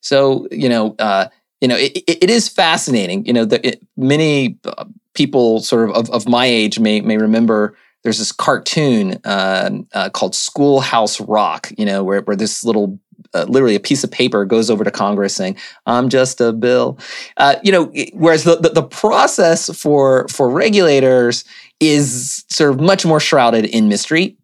So 0.00 0.46
you 0.50 0.68
know, 0.70 0.94
uh, 0.98 1.28
you 1.60 1.68
know, 1.68 1.76
it, 1.76 2.02
it 2.06 2.30
is 2.30 2.48
fascinating. 2.48 3.26
You 3.26 3.32
know, 3.32 3.48
it, 3.50 3.82
many 3.96 4.58
uh, 4.64 4.84
people 5.14 5.60
sort 5.60 5.88
of, 5.88 5.96
of, 5.96 6.10
of 6.10 6.28
my 6.28 6.46
age 6.46 6.78
may 6.78 7.00
may 7.00 7.16
remember 7.16 7.76
there's 8.02 8.18
this 8.18 8.32
cartoon 8.32 9.18
uh, 9.24 9.70
uh, 9.92 10.10
called 10.10 10.34
Schoolhouse 10.34 11.20
Rock, 11.20 11.70
you 11.76 11.84
know, 11.84 12.02
where, 12.02 12.22
where 12.22 12.36
this 12.36 12.64
little, 12.64 12.98
uh, 13.34 13.44
literally 13.44 13.74
a 13.74 13.80
piece 13.80 14.02
of 14.02 14.10
paper 14.10 14.46
goes 14.46 14.70
over 14.70 14.84
to 14.84 14.90
Congress 14.90 15.34
saying, 15.34 15.56
"I'm 15.86 16.08
just 16.08 16.40
a 16.40 16.52
bill," 16.52 16.98
uh, 17.36 17.56
you 17.62 17.70
know. 17.70 17.92
Whereas 18.14 18.44
the, 18.44 18.56
the, 18.56 18.70
the 18.70 18.82
process 18.82 19.68
for 19.78 20.26
for 20.28 20.48
regulators 20.48 21.44
is 21.78 22.44
sort 22.48 22.70
of 22.70 22.80
much 22.80 23.04
more 23.04 23.20
shrouded 23.20 23.66
in 23.66 23.88
mystery. 23.88 24.36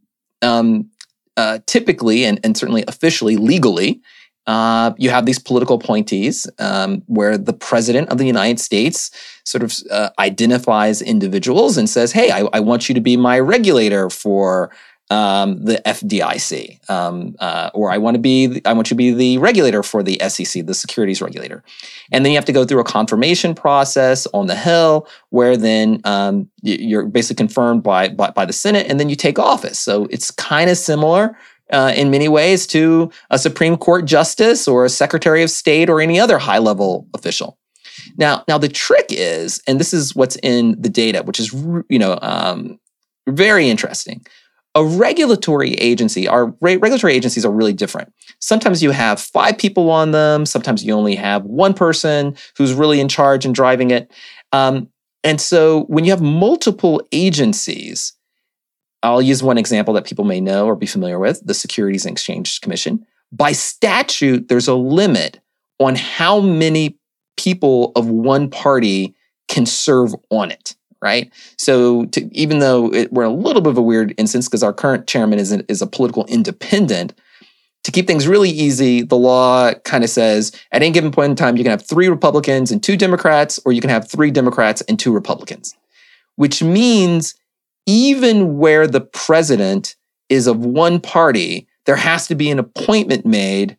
Um, 0.42 0.90
uh, 1.38 1.58
typically, 1.66 2.24
and 2.24 2.38
and 2.44 2.56
certainly 2.56 2.84
officially, 2.86 3.36
legally, 3.36 4.00
uh, 4.46 4.92
you 4.96 5.10
have 5.10 5.26
these 5.26 5.38
political 5.38 5.76
appointees 5.76 6.46
um, 6.58 7.02
where 7.06 7.36
the 7.36 7.52
president 7.52 8.08
of 8.10 8.18
the 8.18 8.26
United 8.26 8.60
States 8.60 9.10
sort 9.44 9.62
of 9.62 9.74
uh, 9.90 10.10
identifies 10.18 11.02
individuals 11.02 11.76
and 11.76 11.90
says, 11.90 12.12
"Hey, 12.12 12.30
I, 12.30 12.46
I, 12.52 12.60
want 12.60 12.88
you 12.88 12.94
to 12.94 13.00
be 13.00 13.16
my 13.16 13.40
regulator 13.40 14.08
for 14.08 14.70
um, 15.10 15.64
the 15.64 15.82
FDIC, 15.84 16.88
um, 16.88 17.34
uh, 17.40 17.70
or 17.74 17.90
I 17.90 17.98
want 17.98 18.14
to 18.14 18.20
be, 18.20 18.60
I 18.64 18.72
want 18.72 18.88
you 18.88 18.90
to 18.90 18.96
be 18.96 19.12
the 19.12 19.38
regulator 19.38 19.82
for 19.82 20.04
the 20.04 20.20
SEC, 20.28 20.64
the 20.64 20.74
securities 20.74 21.20
regulator." 21.20 21.64
And 22.12 22.24
then 22.24 22.30
you 22.30 22.38
have 22.38 22.44
to 22.44 22.52
go 22.52 22.64
through 22.64 22.80
a 22.80 22.84
confirmation 22.84 23.52
process 23.52 24.28
on 24.32 24.46
the 24.46 24.54
Hill, 24.56 25.08
where 25.30 25.56
then 25.56 26.00
um, 26.04 26.48
you're 26.62 27.06
basically 27.06 27.44
confirmed 27.44 27.82
by, 27.82 28.10
by 28.10 28.30
by 28.30 28.44
the 28.44 28.52
Senate, 28.52 28.86
and 28.88 29.00
then 29.00 29.08
you 29.08 29.16
take 29.16 29.40
office. 29.40 29.80
So 29.80 30.06
it's 30.08 30.30
kind 30.30 30.70
of 30.70 30.78
similar 30.78 31.36
uh, 31.72 31.92
in 31.96 32.10
many 32.10 32.28
ways 32.28 32.66
to 32.68 33.10
a 33.30 33.38
Supreme 33.38 33.76
Court 33.76 34.04
justice 34.04 34.68
or 34.68 34.84
a 34.84 34.88
Secretary 34.88 35.42
of 35.42 35.50
State 35.50 35.90
or 35.90 36.00
any 36.00 36.20
other 36.20 36.38
high 36.38 36.58
level 36.58 37.08
official. 37.14 37.58
Now, 38.16 38.44
now 38.46 38.58
the 38.58 38.68
trick 38.68 39.06
is, 39.10 39.62
and 39.66 39.80
this 39.80 39.92
is 39.92 40.14
what's 40.14 40.36
in 40.42 40.80
the 40.80 40.88
data, 40.88 41.22
which 41.22 41.40
is 41.40 41.52
you 41.52 41.98
know 41.98 42.18
um, 42.22 42.78
very 43.28 43.68
interesting. 43.68 44.24
A 44.74 44.84
regulatory 44.84 45.72
agency, 45.74 46.28
our 46.28 46.54
re- 46.60 46.76
regulatory 46.76 47.14
agencies 47.14 47.46
are 47.46 47.52
really 47.52 47.72
different. 47.72 48.12
Sometimes 48.40 48.82
you 48.82 48.90
have 48.90 49.18
five 49.18 49.56
people 49.56 49.90
on 49.90 50.10
them. 50.10 50.44
Sometimes 50.44 50.84
you 50.84 50.92
only 50.92 51.14
have 51.14 51.44
one 51.44 51.72
person 51.72 52.36
who's 52.58 52.74
really 52.74 53.00
in 53.00 53.08
charge 53.08 53.46
and 53.46 53.54
driving 53.54 53.90
it. 53.90 54.12
Um, 54.52 54.88
and 55.24 55.40
so 55.40 55.84
when 55.84 56.04
you 56.04 56.10
have 56.10 56.20
multiple 56.20 57.00
agencies, 57.10 58.12
I'll 59.06 59.22
use 59.22 59.42
one 59.42 59.58
example 59.58 59.94
that 59.94 60.06
people 60.06 60.24
may 60.24 60.40
know 60.40 60.66
or 60.66 60.76
be 60.76 60.86
familiar 60.86 61.18
with 61.18 61.44
the 61.46 61.54
Securities 61.54 62.04
and 62.04 62.12
Exchange 62.12 62.60
Commission. 62.60 63.06
By 63.32 63.52
statute, 63.52 64.48
there's 64.48 64.68
a 64.68 64.74
limit 64.74 65.40
on 65.78 65.94
how 65.94 66.40
many 66.40 66.98
people 67.36 67.92
of 67.96 68.08
one 68.08 68.50
party 68.50 69.14
can 69.48 69.66
serve 69.66 70.14
on 70.30 70.50
it, 70.50 70.74
right? 71.02 71.32
So 71.58 72.06
to, 72.06 72.28
even 72.36 72.58
though 72.58 72.92
it, 72.92 73.12
we're 73.12 73.24
a 73.24 73.30
little 73.30 73.62
bit 73.62 73.70
of 73.70 73.78
a 73.78 73.82
weird 73.82 74.14
instance 74.16 74.48
because 74.48 74.62
our 74.62 74.72
current 74.72 75.06
chairman 75.06 75.38
is, 75.38 75.52
is 75.52 75.82
a 75.82 75.86
political 75.86 76.24
independent, 76.26 77.14
to 77.84 77.92
keep 77.92 78.08
things 78.08 78.26
really 78.26 78.50
easy, 78.50 79.02
the 79.02 79.16
law 79.16 79.72
kind 79.84 80.02
of 80.02 80.10
says 80.10 80.50
at 80.72 80.82
any 80.82 80.90
given 80.90 81.12
point 81.12 81.30
in 81.30 81.36
time, 81.36 81.56
you 81.56 81.62
can 81.62 81.70
have 81.70 81.86
three 81.86 82.08
Republicans 82.08 82.72
and 82.72 82.82
two 82.82 82.96
Democrats, 82.96 83.60
or 83.64 83.70
you 83.70 83.80
can 83.80 83.90
have 83.90 84.10
three 84.10 84.32
Democrats 84.32 84.80
and 84.88 84.98
two 84.98 85.12
Republicans, 85.12 85.76
which 86.34 86.64
means 86.64 87.36
even 87.86 88.58
where 88.58 88.86
the 88.86 89.00
president 89.00 89.96
is 90.28 90.46
of 90.46 90.58
one 90.58 91.00
party, 91.00 91.68
there 91.86 91.96
has 91.96 92.26
to 92.26 92.34
be 92.34 92.50
an 92.50 92.58
appointment 92.58 93.24
made 93.24 93.76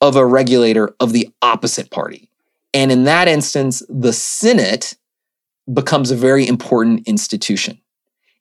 of 0.00 0.16
a 0.16 0.26
regulator 0.26 0.94
of 1.00 1.12
the 1.12 1.28
opposite 1.40 1.90
party. 1.90 2.28
And 2.74 2.90
in 2.90 3.04
that 3.04 3.28
instance, 3.28 3.82
the 3.88 4.12
Senate 4.12 4.96
becomes 5.72 6.10
a 6.10 6.16
very 6.16 6.46
important 6.46 7.06
institution. 7.06 7.80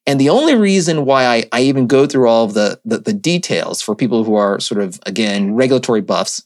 And 0.06 0.20
the 0.20 0.30
only 0.30 0.56
reason 0.56 1.06
why 1.06 1.26
I, 1.26 1.44
I 1.54 1.62
even 1.62 1.88
go 1.88 2.06
through 2.06 2.28
all 2.28 2.44
of 2.44 2.56
the, 2.56 2.82
the, 2.84 2.98
the 2.98 3.14
details 3.14 3.82
for 3.82 3.96
people 3.96 4.24
who 4.24 4.36
are 4.36 4.60
sort 4.60 4.82
of, 4.82 5.00
again, 5.06 5.54
regulatory 5.54 6.02
buffs 6.02 6.46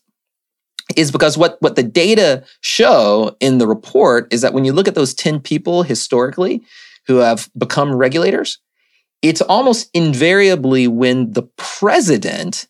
is 0.95 1.11
because 1.11 1.37
what, 1.37 1.57
what 1.61 1.75
the 1.75 1.83
data 1.83 2.43
show 2.61 3.35
in 3.39 3.57
the 3.57 3.67
report 3.67 4.31
is 4.31 4.41
that 4.41 4.53
when 4.53 4.63
you 4.63 4.73
look 4.73 4.87
at 4.87 4.95
those 4.95 5.13
10 5.13 5.39
people 5.39 5.81
historically, 5.81 6.61
who 7.07 7.17
have 7.17 7.49
become 7.57 7.95
regulators, 7.95 8.59
it's 9.21 9.41
almost 9.41 9.89
invariably 9.93 10.87
when 10.87 11.33
the 11.33 11.43
president 11.57 12.67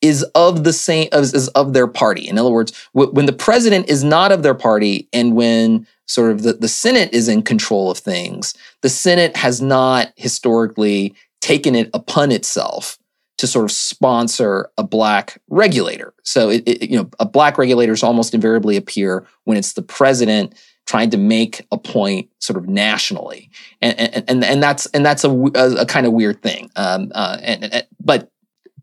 is 0.00 0.22
of 0.34 0.64
the 0.64 0.72
same 0.72 1.08
is 1.12 1.48
of 1.48 1.72
their 1.72 1.86
party. 1.86 2.28
In 2.28 2.38
other 2.38 2.50
words, 2.50 2.72
when 2.92 3.26
the 3.26 3.32
president 3.32 3.88
is 3.88 4.04
not 4.04 4.32
of 4.32 4.42
their 4.42 4.54
party 4.54 5.08
and 5.12 5.34
when 5.34 5.86
sort 6.06 6.30
of 6.30 6.42
the, 6.42 6.52
the 6.52 6.68
Senate 6.68 7.12
is 7.12 7.28
in 7.28 7.42
control 7.42 7.90
of 7.90 7.98
things, 7.98 8.54
the 8.82 8.90
Senate 8.90 9.34
has 9.36 9.62
not 9.62 10.12
historically 10.16 11.14
taken 11.40 11.74
it 11.74 11.88
upon 11.94 12.32
itself 12.32 12.98
to 13.38 13.46
sort 13.46 13.64
of 13.64 13.72
sponsor 13.72 14.70
a 14.76 14.84
black 14.84 15.40
regulator. 15.48 16.14
So 16.22 16.50
it, 16.50 16.62
it 16.66 16.90
you 16.90 16.98
know 16.98 17.08
a 17.18 17.26
black 17.26 17.58
regulators 17.58 18.02
almost 18.02 18.34
invariably 18.34 18.76
appear 18.76 19.26
when 19.44 19.56
it's 19.56 19.72
the 19.72 19.82
president 19.82 20.54
trying 20.86 21.10
to 21.10 21.16
make 21.16 21.66
a 21.72 21.78
point 21.78 22.28
sort 22.40 22.56
of 22.56 22.68
nationally, 22.68 23.50
and 23.80 23.98
and 23.98 24.24
and, 24.28 24.44
and 24.44 24.62
that's 24.62 24.86
and 24.86 25.04
that's 25.04 25.24
a, 25.24 25.30
a, 25.30 25.82
a 25.82 25.86
kind 25.86 26.06
of 26.06 26.12
weird 26.12 26.42
thing. 26.42 26.70
Um, 26.76 27.10
uh, 27.14 27.38
and, 27.42 27.64
and, 27.64 27.86
but 28.00 28.30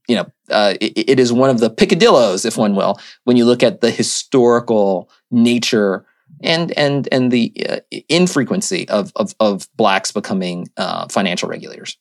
you 0.08 0.16
know, 0.16 0.32
uh, 0.50 0.74
it, 0.82 1.10
it 1.12 1.20
is 1.20 1.32
one 1.32 1.50
of 1.50 1.60
the 1.60 1.70
picadillos, 1.70 2.46
if 2.46 2.58
one 2.58 2.76
will, 2.76 3.00
when 3.24 3.38
you 3.38 3.46
look 3.46 3.64
at 3.64 3.82
the 3.82 3.92
historical 3.92 5.10
nature 5.30 6.06
and 6.44 6.78
and 6.78 7.08
and 7.12 7.32
the 7.32 7.54
uh, 7.70 7.80
infrequency 8.10 8.88
of, 8.90 9.12
of 9.16 9.34
of 9.40 9.68
blacks 9.76 10.12
becoming 10.12 10.68
uh, 10.78 11.08
financial 11.08 11.50
regulators. 11.50 11.98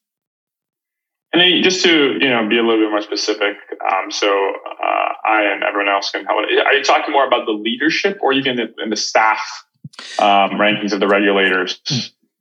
And 1.32 1.40
then 1.40 1.62
just 1.62 1.84
to 1.84 2.18
you 2.20 2.28
know 2.28 2.48
be 2.48 2.58
a 2.58 2.62
little 2.62 2.84
bit 2.84 2.90
more 2.90 3.02
specific, 3.02 3.56
um, 3.92 4.10
so 4.10 4.26
uh, 4.26 5.08
I 5.24 5.52
and 5.52 5.62
everyone 5.62 5.88
else 5.88 6.10
can 6.10 6.24
help. 6.24 6.38
Are 6.38 6.72
you 6.72 6.82
talking 6.82 7.12
more 7.12 7.26
about 7.26 7.46
the 7.46 7.52
leadership 7.52 8.18
or 8.22 8.32
even 8.32 8.58
in 8.58 8.72
the, 8.76 8.82
in 8.82 8.90
the 8.90 8.96
staff 8.96 9.64
um, 10.18 10.52
rankings 10.52 10.92
of 10.92 11.00
the 11.00 11.08
regulators. 11.08 11.80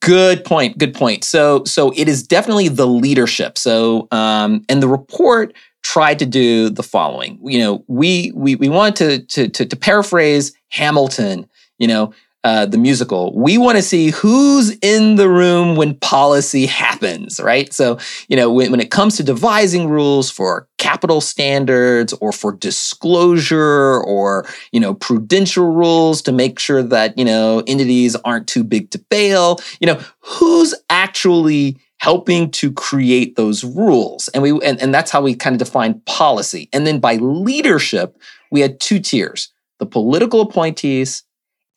Good 0.02 0.46
point. 0.46 0.78
Good 0.78 0.94
point. 0.94 1.24
So, 1.24 1.64
so 1.66 1.92
it 1.96 2.08
is 2.08 2.24
definitely 2.24 2.70
the 2.70 2.88
leadership. 2.88 3.58
So, 3.58 4.08
um, 4.12 4.64
and 4.70 4.82
the 4.82 4.88
report 4.88 5.54
tried 5.82 6.20
to 6.20 6.26
do 6.26 6.70
the 6.70 6.84
following. 6.84 7.40
You 7.44 7.60
know, 7.60 7.84
we 7.88 8.32
we 8.34 8.56
we 8.56 8.70
wanted 8.70 8.96
to 9.30 9.46
to 9.46 9.50
to, 9.50 9.66
to 9.66 9.76
paraphrase 9.76 10.54
Hamilton. 10.70 11.48
You 11.80 11.88
know, 11.88 12.14
uh, 12.44 12.66
the 12.66 12.78
musical. 12.78 13.38
We 13.38 13.58
want 13.58 13.78
to 13.78 13.82
see 13.82 14.12
who's 14.12 14.78
in 14.78 15.16
the 15.16 15.30
room 15.30 15.76
when 15.76 15.96
policy 15.96 16.66
happens, 16.66 17.40
right? 17.40 17.74
So, 17.74 17.98
you 18.30 18.38
know, 18.38 18.52
when, 18.52 18.72
when 18.72 18.80
it 18.80 18.92
comes 18.92 19.18
to 19.18 19.24
devising 19.24 19.90
rules 19.90 20.32
for 20.32 20.68
capital 20.78 21.20
standards 21.20 22.14
or 22.14 22.32
for 22.32 22.54
disclosure 22.54 24.02
or, 24.02 24.46
you 24.72 24.80
know, 24.80 24.94
prudential 24.94 25.74
rules 25.74 26.22
to 26.24 26.32
make 26.32 26.60
sure 26.60 26.82
that, 26.82 27.18
you 27.18 27.26
know, 27.26 27.62
entities 27.68 28.16
aren't 28.24 28.48
too 28.48 28.64
big 28.64 28.90
to 28.92 29.04
fail, 29.12 29.60
you 29.82 29.88
know, 29.88 30.02
who's 30.22 30.74
actually 30.90 31.78
helping 31.98 32.50
to 32.52 32.72
create 32.72 33.36
those 33.36 33.66
rules. 33.66 34.30
And 34.30 34.42
we 34.42 34.52
and, 34.64 34.82
and 34.82 34.94
that's 34.94 35.12
how 35.12 35.22
we 35.22 35.36
kind 35.36 35.54
of 35.54 35.60
define 35.60 36.00
policy. 36.06 36.70
And 36.72 36.88
then 36.88 37.00
by 37.00 37.16
leadership, 37.16 38.18
we 38.50 38.62
had 38.62 38.80
two 38.80 39.00
tiers, 39.00 39.52
the 39.80 39.86
political 39.86 40.40
appointees 40.40 41.24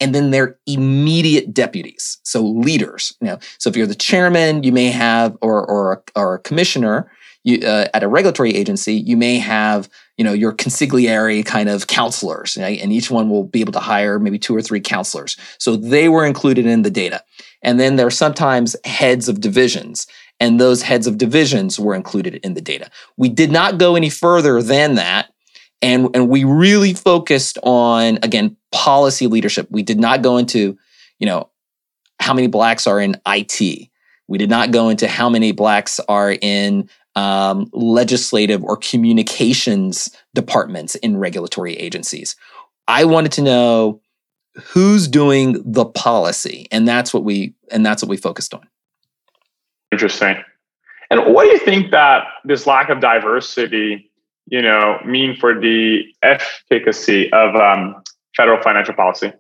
and 0.02 0.14
then 0.14 0.32
their 0.32 0.59
immediate 0.66 1.54
deputies, 1.54 2.18
so 2.25 2.44
leaders. 2.44 3.14
You 3.21 3.28
know, 3.28 3.38
so 3.59 3.71
if 3.71 3.76
you're 3.76 3.87
the 3.87 3.94
chairman, 3.94 4.64
you 4.64 4.73
may 4.73 4.90
have, 4.90 5.37
or 5.40 5.64
or 5.64 6.02
or 6.16 6.35
a 6.35 6.38
commissioner 6.40 7.11
you, 7.44 7.66
uh, 7.66 7.88
at 7.94 8.02
a 8.02 8.09
regulatory 8.09 8.54
agency, 8.54 8.94
you 8.94 9.16
may 9.16 9.38
have, 9.38 9.88
you 10.16 10.25
know, 10.25 10.32
your 10.32 10.52
consigliere 10.52 11.44
kind 11.44 11.68
of 11.68 11.88
counselors, 11.88 12.56
right? 12.56 12.80
and 12.80 12.92
each 12.92 13.11
one 13.11 13.28
will 13.28 13.44
be 13.44 13.61
able 13.61 13.73
to 13.73 13.80
hire 13.80 14.18
maybe 14.18 14.38
two 14.38 14.54
or 14.54 14.62
three 14.62 14.80
counselors. 14.80 15.37
So 15.59 15.76
they 15.76 16.09
were 16.09 16.25
included 16.25 16.66
in 16.66 16.82
the 16.82 16.90
data, 16.90 17.23
and 17.62 17.80
then 17.80 17.97
there 17.97 18.06
are 18.06 18.11
sometimes 18.11 18.76
heads 18.85 19.28
of 19.28 19.40
divisions. 19.40 20.06
And 20.40 20.59
those 20.59 20.82
heads 20.82 21.06
of 21.06 21.18
divisions 21.18 21.78
were 21.78 21.94
included 21.94 22.35
in 22.42 22.54
the 22.54 22.61
data. 22.61 22.90
We 23.16 23.28
did 23.28 23.52
not 23.52 23.78
go 23.78 23.94
any 23.94 24.11
further 24.11 24.61
than 24.61 24.97
that 24.97 25.32
and 25.82 26.09
and 26.14 26.28
we 26.28 26.44
really 26.44 26.94
focused 26.94 27.59
on 27.62 28.18
again 28.23 28.56
policy 28.73 29.26
leadership. 29.26 29.69
We 29.71 29.83
did 29.83 30.00
not 30.00 30.23
go 30.23 30.38
into, 30.38 30.76
you 31.19 31.26
know, 31.26 31.50
how 32.21 32.35
many 32.35 32.49
blacks 32.49 32.87
are 32.87 33.00
in 33.00 33.21
IT. 33.26 33.88
We 34.29 34.38
did 34.38 34.50
not 34.50 34.71
go 34.71 34.88
into 34.88 35.07
how 35.09 35.29
many 35.29 35.52
blacks 35.52 36.00
are 36.09 36.33
in 36.41 36.88
um, 37.14 37.69
legislative 37.73 38.64
or 38.64 38.76
communications 38.76 40.11
departments 40.35 40.95
in 40.97 41.19
regulatory 41.19 41.75
agencies. 41.75 42.37
I 42.88 43.05
wanted 43.05 43.33
to 43.33 43.43
know 43.43 44.00
who's 44.55 45.09
doing 45.09 45.62
the 45.64 45.85
policy, 45.85 46.67
and 46.71 46.87
that's 46.88 47.12
what 47.12 47.25
we 47.25 47.55
and 47.71 47.85
that's 47.85 48.02
what 48.02 48.09
we 48.09 48.17
focused 48.17 48.55
on. 48.55 48.67
Interesting. 49.91 50.37
And 51.11 51.35
what 51.35 51.45
do 51.45 51.50
you 51.50 51.59
think 51.59 51.91
that 51.91 52.25
this 52.45 52.67
lack 52.67 52.88
of 52.88 53.00
diversity 53.00 54.11
you 54.47 54.61
know, 54.61 54.99
mean 55.05 55.37
for 55.37 55.59
the 55.59 56.02
efficacy 56.23 57.33
of 57.33 57.55
um, 57.55 58.02
federal 58.36 58.62
financial 58.62 58.94
policy? 58.94 59.32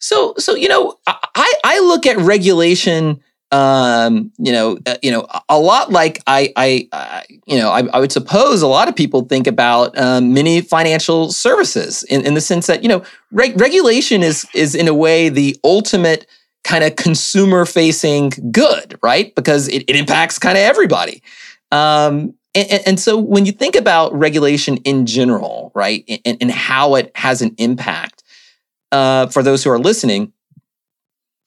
So, 0.00 0.34
so 0.38 0.54
you 0.54 0.68
know, 0.68 0.96
I 1.06 1.52
I 1.62 1.80
look 1.80 2.06
at 2.06 2.16
regulation, 2.16 3.20
um, 3.52 4.32
you 4.38 4.50
know, 4.50 4.78
uh, 4.86 4.96
you 5.02 5.10
know, 5.10 5.26
a 5.48 5.58
lot 5.58 5.92
like 5.92 6.22
I 6.26 6.52
I 6.56 6.88
uh, 6.92 7.20
you 7.46 7.58
know 7.58 7.70
I, 7.70 7.86
I, 7.92 8.00
would 8.00 8.10
suppose 8.10 8.62
a 8.62 8.66
lot 8.66 8.88
of 8.88 8.96
people 8.96 9.26
think 9.26 9.46
about 9.46 9.96
um, 9.98 10.32
many 10.32 10.62
financial 10.62 11.30
services 11.32 12.02
in, 12.04 12.24
in 12.24 12.34
the 12.34 12.40
sense 12.40 12.66
that 12.66 12.82
you 12.82 12.88
know 12.88 13.02
reg- 13.30 13.60
regulation 13.60 14.22
is 14.22 14.46
is 14.54 14.74
in 14.74 14.88
a 14.88 14.94
way 14.94 15.28
the 15.28 15.56
ultimate 15.64 16.26
kind 16.64 16.84
of 16.84 16.96
consumer 16.96 17.66
facing 17.66 18.30
good, 18.50 18.98
right? 19.02 19.34
Because 19.34 19.68
it, 19.68 19.84
it 19.88 19.96
impacts 19.96 20.38
kind 20.38 20.56
of 20.56 20.62
everybody. 20.62 21.22
Um, 21.72 22.34
and, 22.54 22.82
and, 22.86 23.00
so 23.00 23.16
when 23.16 23.46
you 23.46 23.52
think 23.52 23.76
about 23.76 24.12
regulation 24.12 24.78
in 24.78 25.06
general, 25.06 25.70
right, 25.74 26.04
and, 26.24 26.38
and 26.40 26.50
how 26.50 26.96
it 26.96 27.12
has 27.14 27.42
an 27.42 27.54
impact 27.58 28.24
uh, 28.90 29.28
for 29.28 29.42
those 29.42 29.62
who 29.62 29.70
are 29.70 29.78
listening, 29.78 30.32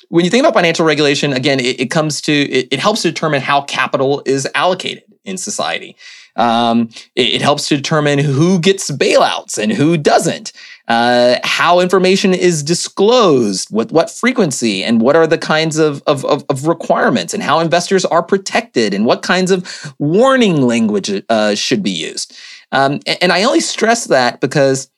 when 0.08 0.24
you 0.24 0.32
think 0.32 0.44
about 0.44 0.54
financial 0.54 0.86
regulation, 0.86 1.34
again, 1.34 1.60
it, 1.60 1.80
it 1.80 1.92
comes 1.92 2.22
to 2.22 2.32
it, 2.32 2.68
it, 2.72 2.80
helps 2.80 3.02
to 3.02 3.10
determine 3.10 3.42
how 3.42 3.62
capital 3.62 4.22
is 4.26 4.48
allocated 4.56 5.04
in 5.26 5.38
society. 5.38 5.96
Um, 6.36 6.90
it, 7.16 7.36
it, 7.36 7.42
helps 7.42 7.68
to 7.68 7.76
determine 7.76 8.18
who 8.18 8.60
gets 8.60 8.90
bailouts 8.90 9.58
and 9.58 9.72
who 9.72 9.98
doesn't. 9.98 10.52
Uh, 10.88 11.36
how 11.44 11.80
information 11.80 12.34
is 12.34 12.64
disclosed, 12.64 13.70
with 13.72 13.92
what 13.92 14.10
frequency, 14.10 14.84
and 14.84 15.00
what 15.00 15.16
are 15.16 15.28
the 15.28 15.38
kinds 15.38 15.78
of, 15.78 16.02
of, 16.08 16.26
of, 16.26 16.44
of, 16.50 16.68
requirements, 16.68 17.34
and 17.34 17.44
how 17.44 17.60
investors 17.60 18.04
are 18.04 18.24
protected, 18.24 18.94
and 18.94 19.06
what 19.06 19.22
kinds 19.22 19.52
of 19.52 19.94
warning 20.00 20.64
language 20.64 21.24
uh, 21.30 21.56
should 21.56 21.84
be 21.84 21.92
used. 21.92 22.36
Um, 22.72 22.94
and, 23.06 23.18
and 23.22 23.32
I 23.32 23.44
only 23.44 23.62
stress 23.62 24.06
that 24.06 24.42
because 24.42 24.90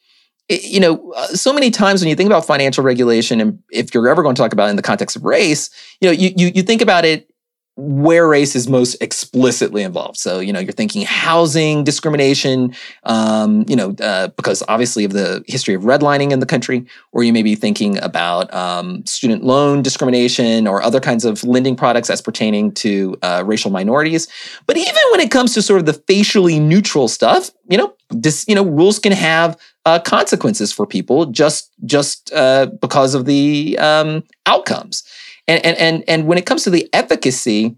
you 0.48 0.80
know, 0.80 1.12
uh, 1.14 1.28
so 1.28 1.52
many 1.52 1.72
times 1.72 2.02
when 2.02 2.10
you 2.10 2.16
think 2.16 2.28
about 2.28 2.46
financial 2.46 2.84
regulation, 2.84 3.42
and 3.42 3.60
if 3.72 3.94
you're 3.94 4.08
ever 4.08 4.22
going 4.22 4.36
to 4.36 4.42
talk 4.42 4.54
about 4.54 4.68
it 4.68 4.72
in 4.72 4.76
the 4.76 4.84
context 4.84 5.16
of 5.16 5.24
race, 5.24 5.70
you 6.02 6.08
know, 6.08 6.12
you 6.12 6.32
you, 6.38 6.52
you 6.54 6.62
think 6.62 6.82
about 6.82 7.04
it 7.04 7.30
where 7.78 8.28
race 8.28 8.56
is 8.56 8.70
most 8.70 8.96
explicitly 9.02 9.84
involved. 9.84 10.18
So, 10.18 10.40
you 10.40 10.54
know, 10.54 10.60
you're 10.60 10.72
thinking 10.72 11.06
housing 11.06 11.84
discrimination, 11.84 12.74
um, 13.04 13.66
you 13.68 13.76
know, 13.76 13.94
uh, 14.00 14.30
because 14.30 14.64
obviously 14.70 15.04
of 15.04 15.12
the 15.12 15.44
history 15.48 15.74
of 15.74 15.84
redlining 15.84 16.32
in 16.32 16.40
the 16.40 16.46
country, 16.46 16.86
or 17.12 17.24
you 17.24 17.34
may 17.34 17.44
be 17.44 17.56
thinking 17.56 18.02
about 18.02 18.54
um, 18.54 19.06
student 19.06 19.44
loan 19.44 19.82
discrimination 19.82 20.68
or 20.68 20.82
other 20.82 21.02
kinds 21.02 21.26
of 21.26 21.44
lending 21.44 21.76
products 21.76 22.10
as 22.10 22.22
pertaining 22.22 22.72
to 22.72 23.18
uh, 23.22 23.44
racial 23.46 23.72
minorities. 23.72 24.30
But 24.68 24.78
even 24.78 25.02
when 25.12 25.20
it 25.20 25.30
comes 25.30 25.54
to 25.56 25.62
sort 25.62 25.82
of 25.82 25.86
the 25.86 25.94
facially 25.94 26.60
neutral 26.60 27.10
stuff, 27.10 27.52
you 27.70 27.78
know, 27.78 27.94
this, 28.10 28.46
you 28.48 28.56
know, 28.56 28.64
rules 28.64 29.00
can 29.00 29.12
have 29.12 29.58
uh, 29.86 30.00
consequences 30.00 30.72
for 30.72 30.86
people 30.88 31.26
just 31.28 31.72
just 31.86 32.32
uh, 32.34 32.68
because 32.82 33.14
of 33.14 33.26
the 33.26 33.78
um, 33.80 34.24
outcomes. 34.46 35.04
And, 35.48 35.64
and 35.66 35.78
and 35.78 36.04
and 36.08 36.28
when 36.28 36.38
it 36.38 36.46
comes 36.46 36.64
to 36.64 36.70
the 36.70 36.90
efficacy, 36.94 37.76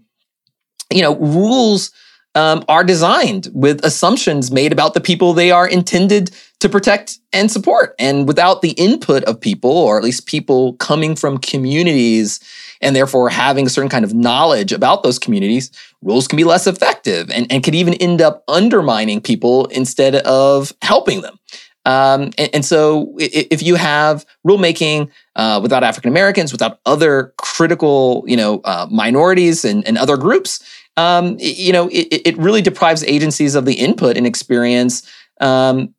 you 0.90 1.02
know, 1.02 1.16
rules 1.16 1.90
um, 2.34 2.64
are 2.68 2.84
designed 2.84 3.48
with 3.52 3.84
assumptions 3.84 4.50
made 4.50 4.72
about 4.72 4.94
the 4.94 5.00
people 5.00 5.32
they 5.32 5.50
are 5.50 5.66
intended 5.66 6.30
to 6.60 6.68
protect 6.68 7.18
and 7.32 7.50
support. 7.50 7.94
And 7.98 8.26
without 8.26 8.62
the 8.62 8.70
input 8.72 9.24
of 9.24 9.40
people, 9.40 9.70
or 9.70 9.98
at 9.98 10.04
least 10.04 10.26
people 10.26 10.74
coming 10.74 11.16
from 11.16 11.38
communities 11.38 12.40
and 12.80 12.94
therefore 12.94 13.28
having 13.28 13.66
a 13.66 13.70
certain 13.70 13.88
kind 13.88 14.04
of 14.04 14.14
knowledge 14.14 14.72
about 14.72 15.02
those 15.02 15.18
communities, 15.18 15.70
rules 16.02 16.28
can 16.28 16.36
be 16.36 16.44
less 16.44 16.66
effective 16.66 17.30
and, 17.30 17.50
and 17.50 17.64
could 17.64 17.74
even 17.74 17.94
end 17.94 18.20
up 18.20 18.44
undermining 18.46 19.20
people 19.20 19.66
instead 19.66 20.16
of 20.16 20.72
helping 20.82 21.22
them. 21.22 21.38
Um, 21.88 22.24
and, 22.36 22.50
and, 22.52 22.64
so 22.66 23.14
if 23.18 23.62
you 23.62 23.74
have 23.76 24.26
rulemaking 24.46 25.10
uh, 25.36 25.58
without 25.62 25.82
African 25.82 26.10
Americans, 26.10 26.52
without 26.52 26.80
other 26.84 27.32
critical, 27.38 28.24
you 28.26 28.36
know, 28.36 28.60
uh, 28.64 28.86
minorities 28.90 29.64
and, 29.64 29.86
and, 29.88 29.96
other 29.96 30.18
groups, 30.18 30.62
um, 30.98 31.38
you 31.40 31.72
know, 31.72 31.88
it, 31.88 32.26
it, 32.26 32.36
really 32.36 32.60
deprives 32.60 33.02
agencies 33.04 33.54
of 33.54 33.64
the 33.64 33.72
input 33.72 34.18
and 34.18 34.26
experience, 34.26 35.10
um, 35.40 35.94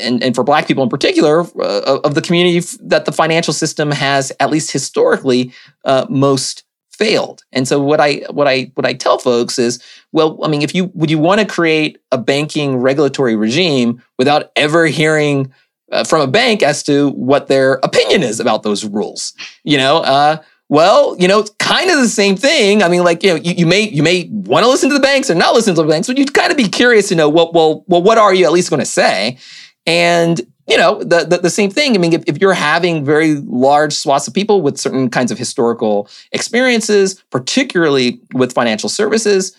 and, 0.00 0.22
and 0.22 0.34
for 0.34 0.42
Black 0.42 0.66
people 0.66 0.82
in 0.82 0.88
particular, 0.88 1.40
uh, 1.60 2.00
of 2.02 2.14
the 2.14 2.22
community 2.22 2.66
that 2.80 3.04
the 3.04 3.12
financial 3.12 3.52
system 3.52 3.90
has, 3.90 4.32
at 4.40 4.48
least 4.48 4.70
historically, 4.70 5.52
uh, 5.84 6.06
most 6.08 6.64
failed. 6.96 7.44
And 7.52 7.68
so 7.68 7.80
what 7.80 8.00
I 8.00 8.22
what 8.30 8.48
I 8.48 8.70
what 8.74 8.86
I 8.86 8.94
tell 8.94 9.18
folks 9.18 9.58
is, 9.58 9.82
well, 10.12 10.38
I 10.42 10.48
mean, 10.48 10.62
if 10.62 10.74
you 10.74 10.90
would 10.94 11.10
you 11.10 11.18
want 11.18 11.40
to 11.40 11.46
create 11.46 11.98
a 12.10 12.18
banking 12.18 12.76
regulatory 12.76 13.36
regime 13.36 14.02
without 14.18 14.50
ever 14.56 14.86
hearing 14.86 15.52
uh, 15.92 16.04
from 16.04 16.20
a 16.20 16.26
bank 16.26 16.62
as 16.62 16.82
to 16.84 17.10
what 17.10 17.46
their 17.48 17.74
opinion 17.82 18.22
is 18.22 18.40
about 18.40 18.62
those 18.62 18.84
rules? 18.84 19.34
You 19.64 19.78
know, 19.78 19.98
uh, 19.98 20.38
well, 20.68 21.16
you 21.18 21.28
know, 21.28 21.40
it's 21.40 21.50
kind 21.58 21.90
of 21.90 21.98
the 21.98 22.08
same 22.08 22.36
thing. 22.36 22.82
I 22.82 22.88
mean, 22.88 23.04
like 23.04 23.22
you 23.22 23.30
know, 23.30 23.36
you, 23.36 23.52
you 23.52 23.66
may 23.66 23.82
you 23.82 24.02
may 24.02 24.28
want 24.30 24.64
to 24.64 24.68
listen 24.68 24.88
to 24.88 24.94
the 24.94 25.00
banks 25.00 25.30
or 25.30 25.34
not 25.34 25.54
listen 25.54 25.74
to 25.74 25.82
the 25.82 25.88
banks, 25.88 26.08
but 26.08 26.18
you'd 26.18 26.34
kind 26.34 26.50
of 26.50 26.56
be 26.56 26.68
curious 26.68 27.08
to 27.08 27.14
know, 27.14 27.28
well, 27.28 27.52
well, 27.52 27.84
well, 27.86 28.02
what 28.02 28.18
are 28.18 28.34
you 28.34 28.44
at 28.44 28.52
least 28.52 28.70
going 28.70 28.80
to 28.80 28.86
say? 28.86 29.38
And 29.86 30.40
you 30.66 30.76
know, 30.76 30.98
the, 31.02 31.24
the, 31.24 31.38
the, 31.38 31.50
same 31.50 31.70
thing. 31.70 31.94
I 31.94 31.98
mean, 31.98 32.12
if, 32.12 32.24
if 32.26 32.38
you're 32.38 32.52
having 32.52 33.04
very 33.04 33.36
large 33.36 33.92
swaths 33.92 34.26
of 34.26 34.34
people 34.34 34.62
with 34.62 34.78
certain 34.78 35.08
kinds 35.10 35.30
of 35.30 35.38
historical 35.38 36.08
experiences, 36.32 37.22
particularly 37.30 38.20
with 38.34 38.52
financial 38.52 38.88
services, 38.88 39.56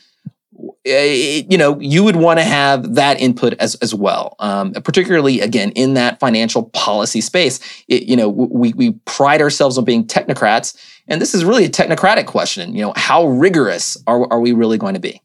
eh, 0.86 1.43
you 1.50 1.58
know, 1.58 1.80
you 1.80 2.04
would 2.04 2.17
want 2.17 2.39
to 2.39 2.43
have 2.43 2.96
that 2.96 3.22
input 3.22 3.54
as, 3.60 3.76
as 3.76 3.93
well. 3.93 4.36
Um, 4.39 4.74
particularly, 4.74 5.39
again, 5.39 5.72
in 5.72 5.93
that 5.93 6.20
financial 6.20 6.63
policy 6.63 7.22
space. 7.22 7.60
It, 7.88 8.04
you 8.04 8.17
know, 8.17 8.28
we, 8.28 8.74
we 8.74 8.91
pride 9.06 9.41
ourselves 9.41 9.78
on 9.78 9.86
being 9.86 10.06
technocrats. 10.06 10.76
And 11.08 11.22
this 11.22 11.34
is 11.34 11.46
really 11.46 11.63
a 11.63 11.70
technocratic 11.70 12.26
question. 12.26 12.76
You 12.76 12.82
know, 12.82 12.93
how 12.98 13.26
rigorous 13.28 13.98
are, 14.08 14.32
are 14.32 14.41
we 14.41 14.52
really 14.52 14.78
going 14.78 14.96
to 14.96 15.00
be? 15.00 15.22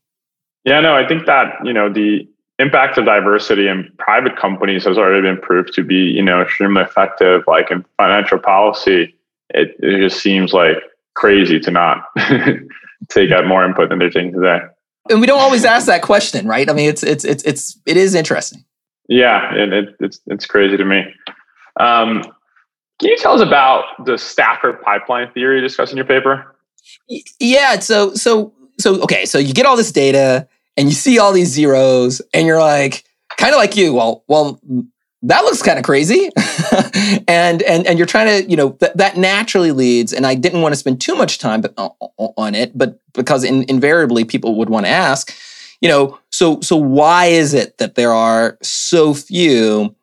Yeah, 0.64 0.78
no, 0.78 0.94
I 0.94 1.08
think 1.08 1.26
that, 1.26 1.54
you 1.64 1.72
know, 1.72 1.92
the 1.92 2.28
impact 2.62 2.96
of 2.96 3.04
diversity 3.04 3.68
in 3.68 3.92
private 3.98 4.36
companies 4.36 4.84
has 4.84 4.96
already 4.96 5.20
been 5.20 5.40
proved 5.40 5.74
to 5.74 5.84
be, 5.84 5.96
you 5.96 6.22
know, 6.22 6.40
extremely 6.40 6.82
effective. 6.82 7.42
Like 7.46 7.70
in 7.70 7.84
financial 7.96 8.38
policy, 8.38 9.14
it, 9.50 9.76
it 9.80 10.08
just 10.08 10.22
seems 10.22 10.52
like 10.52 10.76
crazy 11.14 11.60
to 11.60 11.70
not 11.70 12.04
take 13.10 13.30
out 13.30 13.46
more 13.46 13.64
input 13.64 13.88
than 13.88 13.98
they're 13.98 14.10
taking 14.10 14.32
today. 14.32 14.60
And 15.10 15.20
we 15.20 15.26
don't 15.26 15.40
always 15.40 15.64
ask 15.64 15.86
that 15.86 16.02
question, 16.02 16.46
right? 16.46 16.70
I 16.70 16.72
mean, 16.72 16.88
it's 16.88 17.02
it's 17.02 17.24
it's 17.24 17.42
it's 17.42 17.78
it 17.86 17.96
is 17.96 18.14
interesting. 18.14 18.64
Yeah, 19.08 19.52
and 19.52 19.72
it, 19.72 19.96
it's 19.98 20.20
it's 20.26 20.46
crazy 20.46 20.76
to 20.76 20.84
me. 20.84 21.04
Um, 21.80 22.22
can 23.00 23.10
you 23.10 23.16
tell 23.18 23.34
us 23.34 23.40
about 23.40 23.84
the 24.06 24.16
staffer 24.16 24.74
pipeline 24.74 25.30
theory 25.32 25.60
discussed 25.60 25.90
in 25.90 25.96
your 25.96 26.06
paper? 26.06 26.54
Yeah. 27.40 27.80
So 27.80 28.14
so 28.14 28.52
so 28.78 29.02
okay. 29.02 29.24
So 29.24 29.38
you 29.38 29.52
get 29.52 29.66
all 29.66 29.76
this 29.76 29.90
data 29.90 30.46
and 30.76 30.88
you 30.88 30.94
see 30.94 31.18
all 31.18 31.32
these 31.32 31.48
zeros 31.48 32.22
and 32.32 32.46
you're 32.46 32.60
like, 32.60 33.04
kind 33.36 33.52
of 33.52 33.58
like 33.58 33.76
you, 33.76 33.94
well, 33.94 34.24
well, 34.28 34.60
that 35.22 35.44
looks 35.44 35.62
kind 35.62 35.78
of 35.78 35.84
crazy. 35.84 36.30
and, 37.28 37.62
and, 37.62 37.86
and 37.86 37.98
you're 37.98 38.06
trying 38.06 38.42
to, 38.42 38.50
you 38.50 38.56
know, 38.56 38.70
th- 38.72 38.92
that 38.94 39.16
naturally 39.16 39.72
leads, 39.72 40.12
and 40.12 40.26
I 40.26 40.34
didn't 40.34 40.62
want 40.62 40.72
to 40.72 40.78
spend 40.78 41.00
too 41.00 41.14
much 41.14 41.38
time 41.38 41.62
on 41.78 42.54
it, 42.54 42.76
but 42.76 42.98
because 43.12 43.44
in, 43.44 43.64
invariably 43.68 44.24
people 44.24 44.56
would 44.56 44.68
want 44.68 44.86
to 44.86 44.90
ask, 44.90 45.32
you 45.80 45.88
know, 45.88 46.18
so, 46.30 46.60
so 46.60 46.76
why 46.76 47.26
is 47.26 47.54
it 47.54 47.78
that 47.78 47.94
there 47.94 48.12
are 48.12 48.58
so 48.62 49.14
few, 49.14 49.94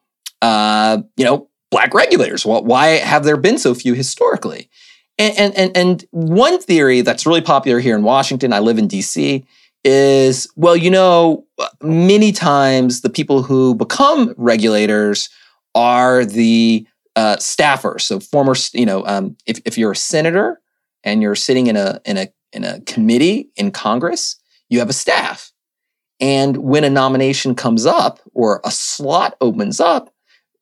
uh, 0.42 1.02
you 1.18 1.26
know, 1.26 1.50
black 1.70 1.94
regulators? 1.94 2.46
Well, 2.46 2.64
why 2.64 2.88
have 2.98 3.24
there 3.24 3.38
been 3.38 3.58
so 3.58 3.74
few 3.74 3.94
historically? 3.94 4.70
And, 5.18 5.38
and, 5.38 5.58
and, 5.58 5.78
and 5.78 6.06
one 6.12 6.60
theory 6.60 7.02
that's 7.02 7.26
really 7.26 7.42
popular 7.42 7.80
here 7.80 7.96
in 7.96 8.04
Washington, 8.04 8.54
I 8.54 8.60
live 8.60 8.78
in 8.78 8.88
DC, 8.88 9.46
is 9.84 10.52
well, 10.56 10.76
you 10.76 10.90
know, 10.90 11.46
many 11.82 12.32
times 12.32 13.02
the 13.02 13.10
people 13.10 13.44
who 13.44 13.76
become 13.76 14.34
regulators 14.38 15.30
are 15.76 16.26
the 16.26 16.86
uh, 17.16 17.38
staffers. 17.38 18.02
So 18.02 18.20
former, 18.20 18.56
you 18.74 18.86
know, 18.86 19.06
um, 19.06 19.36
if 19.46 19.60
if 19.66 19.78
you're 19.78 19.92
a 19.92 19.96
senator 19.96 20.62
and 21.04 21.22
you're 21.22 21.36
sitting 21.36 21.68
in 21.68 21.76
a 21.76 22.00
in 22.06 22.18
a 22.18 22.28
in 22.54 22.64
a 22.64 22.82
committee 22.82 23.50
in 23.56 23.72
Congress, 23.72 24.36
you 24.70 24.80
have 24.80 24.90
a 24.90 24.94
staff. 24.94 25.52
And 26.22 26.58
when 26.58 26.84
a 26.84 26.90
nomination 26.90 27.56
comes 27.56 27.86
up 27.86 28.20
or 28.34 28.62
a 28.66 28.72
slot 28.72 29.36
opens 29.40 29.80
up, 29.80 30.14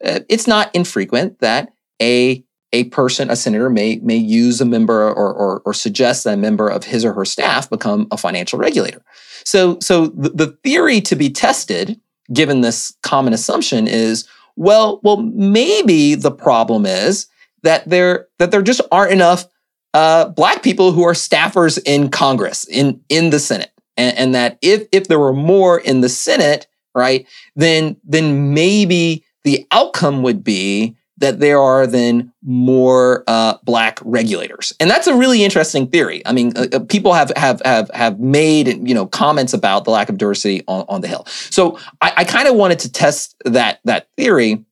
uh, 0.06 0.20
it's 0.30 0.48
not 0.48 0.74
infrequent 0.76 1.40
that 1.40 1.74
a 2.02 2.44
a 2.74 2.86
person, 2.86 3.30
a 3.30 3.36
senator, 3.36 3.70
may 3.70 3.98
may 3.98 4.18
use 4.18 4.60
a 4.60 4.66
member 4.66 5.08
or, 5.10 5.34
or, 5.34 5.62
or 5.66 5.74
suggest 5.74 6.24
that 6.24 6.34
a 6.34 6.38
member 6.38 6.68
of 6.68 6.84
his 6.84 7.06
or 7.06 7.14
her 7.14 7.26
staff 7.26 7.70
become 7.70 8.08
a 8.12 8.18
financial 8.18 8.60
regulator. 8.60 9.02
So, 9.46 9.80
so 9.80 10.08
the, 10.08 10.30
the 10.30 10.48
theory 10.64 11.00
to 11.02 11.16
be 11.16 11.30
tested, 11.30 12.00
given 12.34 12.62
this 12.62 12.94
common 13.04 13.34
assumption, 13.34 13.88
is 13.88 14.28
well, 14.58 15.00
well, 15.04 15.18
maybe 15.18 16.16
the 16.16 16.32
problem 16.32 16.86
is 16.86 17.28
that 17.64 17.88
there 17.90 18.28
that 18.40 18.52
there 18.52 18.62
just 18.62 18.82
aren't 18.92 19.14
enough 19.14 19.46
uh, 19.94 20.30
black 20.30 20.64
people 20.64 20.92
who 20.92 21.04
are 21.04 21.14
staffers 21.14 21.80
in 21.86 22.10
Congress 22.10 22.66
in 22.66 23.00
in 23.08 23.30
the 23.30 23.40
Senate, 23.40 23.72
and, 23.96 24.18
and 24.18 24.36
that 24.36 24.58
if 24.62 24.88
if 24.92 25.08
there 25.08 25.20
were 25.20 25.34
more 25.34 25.80
in 25.80 26.02
the 26.02 26.10
Senate, 26.10 26.68
right, 26.94 27.26
then 27.56 27.96
then 28.04 28.54
maybe 28.54 29.24
the 29.44 29.66
outcome 29.72 30.24
would 30.24 30.44
be 30.44 30.98
that 31.18 31.40
there 31.40 31.60
are 31.60 31.88
then 31.88 32.32
more 32.44 33.24
uh, 33.28 33.58
black 33.64 34.00
regulators, 34.04 34.74
and 34.80 34.90
that's 34.90 35.08
a 35.08 35.16
really 35.16 35.44
interesting 35.44 35.88
theory. 35.88 36.22
I 36.26 36.34
mean, 36.34 36.54
uh, 36.56 36.68
uh 36.74 36.80
people 36.80 37.14
have 37.14 37.32
have 37.36 37.62
have 37.66 37.90
have 37.94 38.20
made 38.20 38.88
you 38.88 38.94
know 38.94 39.06
comments 39.06 39.54
about 39.54 39.86
the 39.86 39.92
lack 39.92 40.10
of 40.10 40.18
diversity 40.18 40.64
on, 40.68 40.86
on 40.88 41.02
the 41.02 41.08
Hill. 41.08 41.26
So 41.28 41.80
I, 42.02 42.14
I 42.18 42.24
kind 42.24 42.48
of 42.48 42.56
wanted 42.56 42.80
to 42.80 42.92
test 42.92 43.36
that 43.46 43.80
that 43.86 44.08
theory 44.18 44.66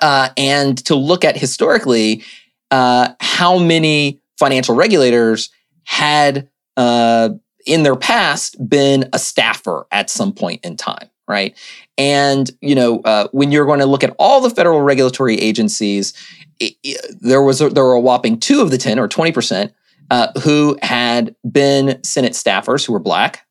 uh, 0.00 0.30
and 0.36 0.78
to 0.86 0.94
look 0.94 1.24
at 1.24 1.36
historically 1.36 2.24
uh, 2.70 3.10
how 3.20 3.58
many 3.58 4.20
financial 4.38 4.74
regulators 4.74 5.50
had 5.84 6.48
uh, 6.76 7.30
in 7.66 7.82
their 7.82 7.96
past 7.96 8.56
been 8.68 9.08
a 9.12 9.18
staffer 9.18 9.86
at 9.90 10.08
some 10.08 10.32
point 10.32 10.64
in 10.64 10.76
time, 10.76 11.10
right? 11.30 11.56
And 11.96 12.50
you 12.60 12.74
know, 12.74 13.00
uh, 13.00 13.28
when 13.32 13.52
you're 13.52 13.64
going 13.64 13.80
to 13.80 13.86
look 13.86 14.04
at 14.04 14.14
all 14.18 14.40
the 14.40 14.50
federal 14.50 14.82
regulatory 14.82 15.36
agencies, 15.36 16.12
it, 16.58 16.74
it, 16.82 17.16
there 17.20 17.42
was 17.42 17.62
a, 17.62 17.70
there 17.70 17.84
were 17.84 17.94
a 17.94 18.00
whopping 18.00 18.38
two 18.38 18.60
of 18.60 18.70
the 18.70 18.78
ten 18.78 18.98
or 18.98 19.08
twenty 19.08 19.32
percent 19.32 19.72
uh, 20.10 20.28
who 20.42 20.76
had 20.82 21.34
been 21.50 22.02
Senate 22.02 22.32
staffers 22.32 22.84
who 22.84 22.92
were 22.92 22.98
black. 22.98 23.46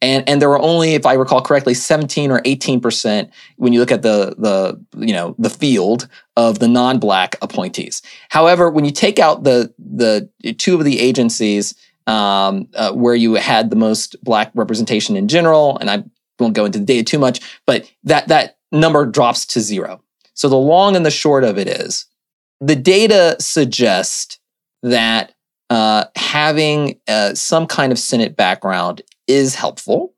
And, 0.00 0.28
and 0.28 0.42
there 0.42 0.48
were 0.48 0.58
only, 0.58 0.94
if 0.94 1.06
I 1.06 1.12
recall 1.14 1.40
correctly, 1.40 1.74
17 1.74 2.30
or 2.30 2.42
18 2.44 2.80
percent 2.80 3.30
when 3.56 3.72
you 3.72 3.80
look 3.80 3.92
at 3.92 4.02
the 4.02 4.34
the 4.36 4.80
you 4.98 5.14
know 5.14 5.34
the 5.38 5.48
field 5.48 6.08
of 6.36 6.58
the 6.58 6.68
non-black 6.68 7.36
appointees. 7.40 8.02
However, 8.28 8.68
when 8.68 8.84
you 8.84 8.90
take 8.90 9.18
out 9.18 9.44
the 9.44 9.72
the 9.78 10.28
two 10.58 10.74
of 10.74 10.84
the 10.84 11.00
agencies 11.00 11.74
um, 12.06 12.68
uh, 12.74 12.92
where 12.92 13.14
you 13.14 13.34
had 13.34 13.70
the 13.70 13.76
most 13.76 14.16
black 14.24 14.50
representation 14.54 15.16
in 15.16 15.28
general, 15.28 15.78
and 15.78 15.88
I 15.88 16.02
won't 16.42 16.54
go 16.54 16.64
into 16.64 16.78
the 16.78 16.84
data 16.84 17.04
too 17.04 17.18
much, 17.18 17.40
but 17.66 17.90
that 18.04 18.28
that 18.28 18.58
number 18.70 19.06
drops 19.06 19.46
to 19.46 19.60
zero. 19.60 20.02
So 20.34 20.48
the 20.48 20.56
long 20.56 20.96
and 20.96 21.06
the 21.06 21.10
short 21.10 21.44
of 21.44 21.58
it 21.58 21.68
is, 21.68 22.06
the 22.60 22.76
data 22.76 23.36
suggest 23.38 24.40
that 24.82 25.34
uh, 25.70 26.04
having 26.16 26.98
uh, 27.08 27.34
some 27.34 27.66
kind 27.66 27.92
of 27.92 27.98
Senate 27.98 28.36
background 28.36 29.02
is 29.26 29.54
helpful, 29.54 30.14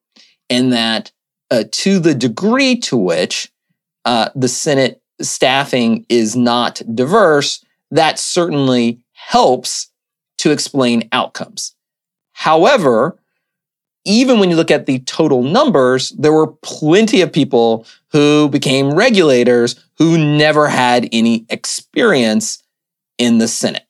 and 0.50 0.72
that 0.72 1.12
uh, 1.50 1.64
to 1.70 1.98
the 1.98 2.14
degree 2.14 2.76
to 2.80 2.96
which 2.96 3.52
uh, 4.04 4.30
the 4.34 4.48
Senate 4.48 5.00
staffing 5.22 6.04
is 6.08 6.34
not 6.34 6.82
diverse, 6.94 7.64
that 7.90 8.18
certainly 8.18 9.00
helps 9.12 9.90
to 10.38 10.50
explain 10.50 11.08
outcomes. 11.12 11.74
However, 12.32 13.18
even 14.04 14.38
when 14.38 14.50
you 14.50 14.56
look 14.56 14.70
at 14.70 14.86
the 14.86 14.98
total 15.00 15.42
numbers, 15.42 16.10
there 16.10 16.32
were 16.32 16.48
plenty 16.48 17.20
of 17.22 17.32
people 17.32 17.86
who 18.08 18.48
became 18.48 18.94
regulators 18.94 19.76
who 19.98 20.18
never 20.18 20.68
had 20.68 21.08
any 21.12 21.46
experience 21.48 22.62
in 23.18 23.38
the 23.38 23.48
Senate. 23.48 23.86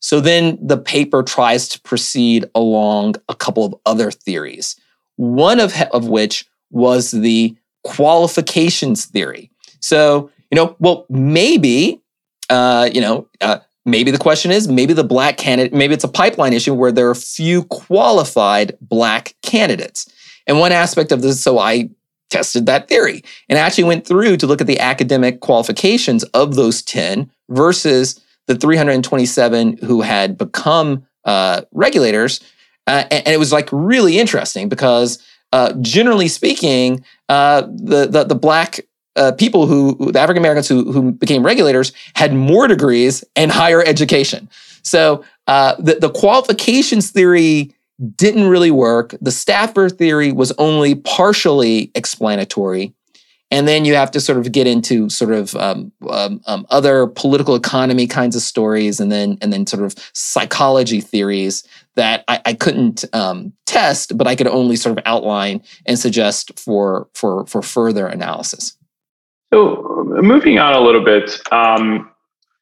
So 0.00 0.20
then 0.20 0.58
the 0.60 0.78
paper 0.78 1.22
tries 1.22 1.68
to 1.70 1.80
proceed 1.80 2.44
along 2.54 3.16
a 3.28 3.34
couple 3.34 3.64
of 3.64 3.74
other 3.86 4.10
theories, 4.10 4.76
one 5.16 5.60
of, 5.60 5.74
of 5.92 6.08
which 6.08 6.46
was 6.70 7.10
the 7.10 7.56
qualifications 7.84 9.06
theory. 9.06 9.50
So, 9.80 10.30
you 10.50 10.56
know, 10.56 10.76
well, 10.78 11.06
maybe, 11.08 12.02
uh, 12.50 12.88
you 12.92 13.00
know, 13.00 13.28
uh, 13.40 13.58
maybe 13.86 14.10
the 14.10 14.18
question 14.18 14.50
is 14.50 14.68
maybe 14.68 14.92
the 14.92 15.04
black 15.04 15.38
candidate, 15.38 15.72
maybe 15.72 15.94
it's 15.94 16.04
a 16.04 16.08
pipeline 16.08 16.52
issue 16.52 16.74
where 16.74 16.92
there 16.92 17.08
are 17.08 17.14
few 17.14 17.64
qualified 17.64 18.76
black 18.80 19.34
candidates. 19.42 20.10
And 20.46 20.58
one 20.58 20.72
aspect 20.72 21.12
of 21.12 21.22
this, 21.22 21.42
so 21.42 21.58
I 21.58 21.90
tested 22.28 22.66
that 22.66 22.88
theory 22.88 23.22
and 23.48 23.58
actually 23.58 23.84
went 23.84 24.06
through 24.06 24.36
to 24.36 24.46
look 24.46 24.60
at 24.60 24.66
the 24.66 24.80
academic 24.80 25.40
qualifications 25.40 26.24
of 26.24 26.56
those 26.56 26.82
10 26.82 27.30
versus 27.48 28.20
the 28.46 28.56
327 28.56 29.78
who 29.78 30.02
had 30.02 30.36
become 30.36 31.06
uh, 31.24 31.62
regulators. 31.72 32.40
Uh, 32.86 33.04
and, 33.10 33.26
and, 33.26 33.34
it 33.34 33.38
was 33.38 33.52
like 33.52 33.68
really 33.72 34.18
interesting 34.18 34.68
because 34.68 35.20
uh, 35.52 35.72
generally 35.80 36.28
speaking, 36.28 37.04
uh, 37.28 37.62
the, 37.62 38.06
the, 38.06 38.24
the 38.24 38.34
black 38.34 38.80
uh, 39.16 39.32
people 39.32 39.66
who 39.66 40.12
the 40.12 40.20
African 40.20 40.42
Americans 40.42 40.68
who 40.68 40.92
who 40.92 41.12
became 41.12 41.44
regulators 41.44 41.92
had 42.14 42.34
more 42.34 42.68
degrees 42.68 43.24
and 43.34 43.50
higher 43.50 43.82
education. 43.84 44.48
So 44.82 45.24
uh, 45.46 45.74
the 45.78 45.94
the 45.94 46.10
qualifications 46.10 47.10
theory 47.10 47.72
didn't 48.16 48.48
really 48.48 48.70
work. 48.70 49.14
The 49.20 49.30
staffer 49.30 49.88
theory 49.88 50.32
was 50.32 50.52
only 50.58 50.94
partially 50.94 51.90
explanatory. 51.94 52.92
And 53.50 53.68
then 53.68 53.84
you 53.84 53.94
have 53.94 54.10
to 54.10 54.20
sort 54.20 54.38
of 54.38 54.50
get 54.50 54.66
into 54.66 55.08
sort 55.08 55.32
of 55.32 55.54
um, 55.54 55.92
um, 56.10 56.40
um, 56.46 56.66
other 56.68 57.06
political 57.06 57.54
economy 57.54 58.08
kinds 58.08 58.34
of 58.34 58.42
stories, 58.42 58.98
and 58.98 59.12
then 59.12 59.38
and 59.40 59.52
then 59.52 59.66
sort 59.68 59.84
of 59.84 59.94
psychology 60.12 61.00
theories 61.00 61.62
that 61.94 62.24
I, 62.26 62.40
I 62.44 62.54
couldn't 62.54 63.04
um, 63.12 63.52
test, 63.64 64.18
but 64.18 64.26
I 64.26 64.34
could 64.34 64.48
only 64.48 64.74
sort 64.74 64.98
of 64.98 65.04
outline 65.06 65.62
and 65.86 65.96
suggest 65.96 66.58
for 66.58 67.06
for 67.14 67.46
for 67.46 67.62
further 67.62 68.08
analysis. 68.08 68.76
So, 69.52 70.04
moving 70.22 70.58
on 70.58 70.74
a 70.74 70.80
little 70.80 71.04
bit, 71.04 71.40
um, 71.52 72.10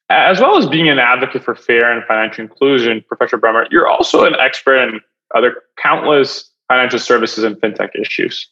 as 0.09 0.39
well 0.39 0.57
as 0.57 0.67
being 0.67 0.87
an 0.87 0.99
advocate 0.99 1.43
for 1.43 1.55
fair 1.55 1.91
and 1.91 2.05
financial 2.05 2.43
inclusion, 2.43 3.03
Professor 3.07 3.37
Brummer, 3.37 3.65
you're 3.71 3.87
also 3.87 4.25
an 4.25 4.35
expert 4.39 4.77
in 4.77 5.01
other 5.33 5.63
countless 5.77 6.51
financial 6.67 6.99
services 6.99 7.43
and 7.43 7.55
fintech 7.57 7.89
issues. 7.99 8.47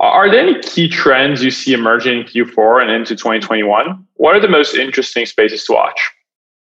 Are 0.00 0.30
there 0.30 0.40
any 0.40 0.60
key 0.60 0.88
trends 0.88 1.42
you 1.42 1.50
see 1.50 1.72
emerging 1.72 2.20
in 2.20 2.24
Q4 2.24 2.82
and 2.82 2.90
into 2.90 3.16
2021? 3.16 4.06
What 4.14 4.36
are 4.36 4.40
the 4.40 4.48
most 4.48 4.74
interesting 4.74 5.26
spaces 5.26 5.64
to 5.64 5.72
watch? 5.72 6.10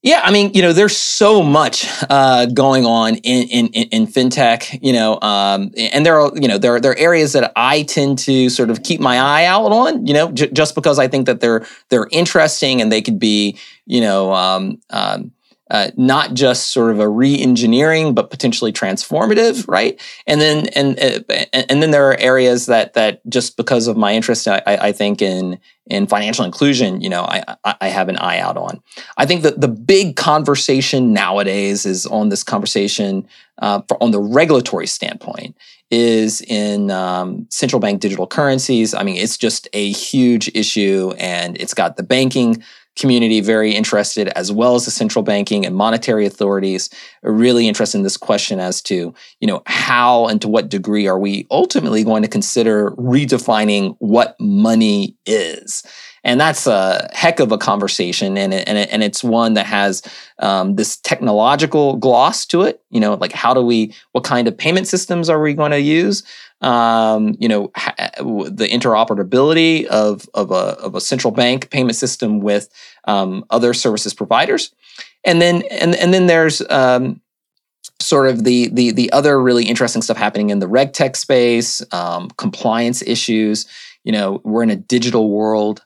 Yeah, 0.06 0.20
I 0.22 0.32
mean, 0.32 0.52
you 0.54 0.62
know, 0.62 0.74
there's 0.74 0.98
so 0.98 1.42
much 1.42 1.88
uh, 2.10 2.46
going 2.48 2.86
on 2.86 3.16
in, 3.16 3.68
in 3.68 3.84
in 3.86 4.06
fintech, 4.06 4.78
you 4.82 4.92
know, 4.92 5.18
um, 5.22 5.72
and 5.78 6.06
there 6.06 6.20
are 6.20 6.30
you 6.36 6.50
know 6.50 6.58
there 6.58 6.76
are, 6.76 6.80
there 6.82 6.92
are 6.92 6.98
areas 6.98 7.32
that 7.34 7.54
I 7.56 7.84
tend 7.84 8.18
to 8.20 8.50
sort 8.50 8.70
of 8.70 8.84
keep 8.84 9.00
my 9.00 9.18
eye 9.18 9.46
out 9.46 9.72
on, 9.72 10.06
you 10.06 10.14
know, 10.14 10.30
j- 10.34 10.52
just 10.52 10.76
because 10.76 11.00
I 11.00 11.08
think 11.08 11.26
that 11.28 11.40
they're 11.40 11.66
they're 11.88 12.10
interesting 12.12 12.82
and 12.82 12.92
they 12.92 13.02
could 13.02 13.18
be, 13.18 13.58
you 13.86 14.02
know, 14.02 14.34
um, 14.34 14.78
um, 14.90 15.32
uh, 15.74 15.90
not 15.98 16.36
just 16.36 16.72
sort 16.72 16.92
of 16.92 17.00
a 17.00 17.10
re-engineering, 17.10 18.14
but 18.14 18.30
potentially 18.30 18.72
transformative, 18.72 19.68
right? 19.68 20.00
And 20.28 20.40
then 20.40 20.68
and 20.76 21.00
uh, 21.00 21.46
and 21.52 21.82
then 21.82 21.90
there 21.90 22.08
are 22.12 22.18
areas 22.20 22.68
that 22.68 22.94
that 22.94 23.28
just 23.28 23.58
because 23.58 23.88
of 23.88 23.98
my 23.98 24.14
interest, 24.14 24.48
I, 24.48 24.62
I 24.68 24.92
think 24.92 25.20
in 25.20 25.60
in 25.88 26.06
financial 26.06 26.46
inclusion, 26.46 27.02
you 27.02 27.10
know, 27.10 27.24
I 27.24 27.58
I 27.82 27.88
have 27.88 28.08
an 28.08 28.18
eye 28.18 28.38
out 28.38 28.56
on. 28.56 28.84
I 29.18 29.26
think 29.26 29.42
that 29.42 29.62
the 29.62 29.68
big 29.68 30.16
conversation 30.16 31.12
nowadays 31.12 31.88
is 31.88 32.06
on 32.06 32.30
this 32.30 32.44
conversation 32.44 33.28
uh, 33.58 33.82
for, 33.88 34.02
on 34.02 34.12
the 34.12 34.22
regulatory 34.22 34.86
standpoint 34.86 35.56
is 35.90 36.42
in 36.42 36.92
um, 36.92 37.48
central 37.50 37.80
bank 37.80 38.00
digital 38.00 38.28
currencies. 38.28 38.94
I 38.94 39.04
mean, 39.04 39.18
it's 39.18 39.38
just 39.38 39.68
a 39.74 39.92
huge 39.92 40.52
issue, 40.54 41.14
and 41.18 41.58
it's 41.60 41.74
got 41.74 41.98
the 41.98 42.04
banking 42.04 42.64
community 42.96 43.42
very 43.42 43.74
interested, 43.74 44.28
as 44.30 44.52
well 44.52 44.76
as 44.76 44.86
the 44.86 44.92
central 44.92 45.24
banking 45.24 45.66
and 45.66 45.76
monetary 45.76 46.26
authorities 46.26 46.90
are 47.24 47.32
really 47.32 47.68
interested 47.68 47.98
in 47.98 48.04
this 48.04 48.18
question 48.18 48.60
as 48.60 48.82
to, 48.84 49.14
you 49.40 49.48
know, 49.48 49.64
how 49.66 50.28
and 50.28 50.42
to 50.42 50.48
what 50.48 50.70
degree 50.70 51.08
are 51.08 51.20
we 51.20 51.48
ultimately 51.50 52.04
going 52.04 52.22
to 52.22 52.28
consider 52.28 52.92
redefining 52.92 53.96
what 54.00 54.36
money 54.40 55.16
is? 55.26 55.84
And 56.26 56.40
that's 56.40 56.68
a 56.68 57.10
heck 57.12 57.42
of 57.42 57.52
a 57.52 57.58
conversation, 57.58 58.38
and 58.38 58.54
it, 58.54 58.66
and, 58.66 58.78
it, 58.78 58.90
and 58.92 59.04
it's 59.04 59.26
one 59.26 59.56
that 59.56 59.66
has 59.66 60.02
um, 60.40 60.76
this 60.76 60.96
technological 60.96 61.98
gloss 61.98 62.46
to 62.46 62.62
it. 62.62 62.82
You 62.92 63.02
know, 63.02 63.16
like 63.16 63.34
how 63.34 63.54
do 63.54 63.62
we, 63.62 63.94
what 64.14 64.24
kind 64.24 64.48
of 64.48 64.58
payment 64.58 64.88
systems 64.88 65.30
are 65.30 65.42
we 65.42 65.54
going 65.54 65.72
to 65.72 65.82
use? 65.82 66.24
Um, 66.64 67.36
you 67.40 67.48
know, 67.48 67.72
ha- 67.76 67.96
the 68.18 68.68
interoperability 68.72 69.86
of, 69.86 70.28
of, 70.34 70.52
a, 70.52 70.80
of 70.80 70.96
a 70.96 71.02
central 71.02 71.32
bank 71.32 71.70
payment 71.70 71.96
system 71.96 72.40
with 72.40 72.70
um, 73.06 73.46
other 73.50 73.74
services 73.74 74.14
providers. 74.14 74.74
And 75.26 75.42
then, 75.42 75.64
and, 75.70 75.96
and 75.96 76.14
then 76.14 76.28
there's 76.28 76.62
um, 76.70 77.22
sort 78.00 78.30
of 78.30 78.44
the, 78.44 78.70
the, 78.70 78.92
the 78.92 79.12
other 79.12 79.40
really 79.42 79.66
interesting 79.66 80.02
stuff 80.02 80.18
happening 80.18 80.50
in 80.50 80.60
the 80.60 80.68
reg 80.68 80.94
tech 80.94 81.16
space, 81.16 81.82
um, 81.94 82.30
compliance 82.38 83.02
issues. 83.02 83.66
You 84.04 84.14
know, 84.14 84.42
we're 84.44 84.64
in 84.64 84.70
a 84.70 84.76
digital 84.76 85.30
world 85.30 85.84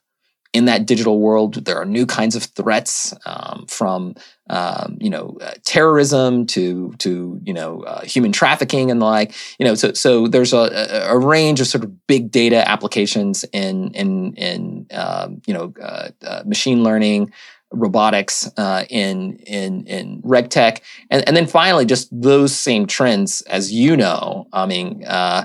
in 0.54 0.66
that 0.66 0.86
digital 0.86 1.20
world, 1.20 1.66
there 1.66 1.78
are 1.78 1.86
new 1.86 2.06
kinds 2.06 2.36
of 2.36 2.44
threats 2.44 3.14
um, 3.26 3.66
from 3.68 4.16
um, 4.50 4.98
you 5.00 5.10
know 5.10 5.38
uh, 5.42 5.54
terrorism 5.64 6.46
to 6.48 6.94
to 7.00 7.40
you 7.44 7.54
know 7.54 7.82
uh, 7.82 8.02
human 8.02 8.32
trafficking 8.32 8.92
and 8.92 9.02
the 9.02 9.06
like. 9.06 9.34
You 9.60 9.66
know, 9.66 9.76
so 9.76 9.94
so 9.94 10.28
there's 10.28 10.54
a, 10.54 11.06
a 11.10 11.18
range 11.18 11.60
of 11.62 11.68
sort 11.68 11.84
of 11.84 12.08
big 12.08 12.32
data 12.32 12.68
applications 12.68 13.44
in 13.54 13.92
in 13.94 14.34
in 14.36 14.88
um, 14.92 15.42
you 15.46 15.54
know 15.54 15.74
uh, 15.82 16.10
uh 16.26 16.44
machine 16.46 16.84
learning. 16.84 17.32
Robotics 17.70 18.50
uh, 18.56 18.86
in 18.90 19.40
in 19.40 19.86
in 19.88 20.22
regtech, 20.22 20.80
and 21.10 21.28
and 21.28 21.36
then 21.36 21.46
finally, 21.46 21.86
just 21.86 22.08
those 22.14 22.56
same 22.56 22.88
trends, 22.88 23.42
as 23.42 23.74
you 23.74 23.98
know, 23.98 24.48
I 24.54 24.66
mean, 24.66 25.04
uh, 25.06 25.44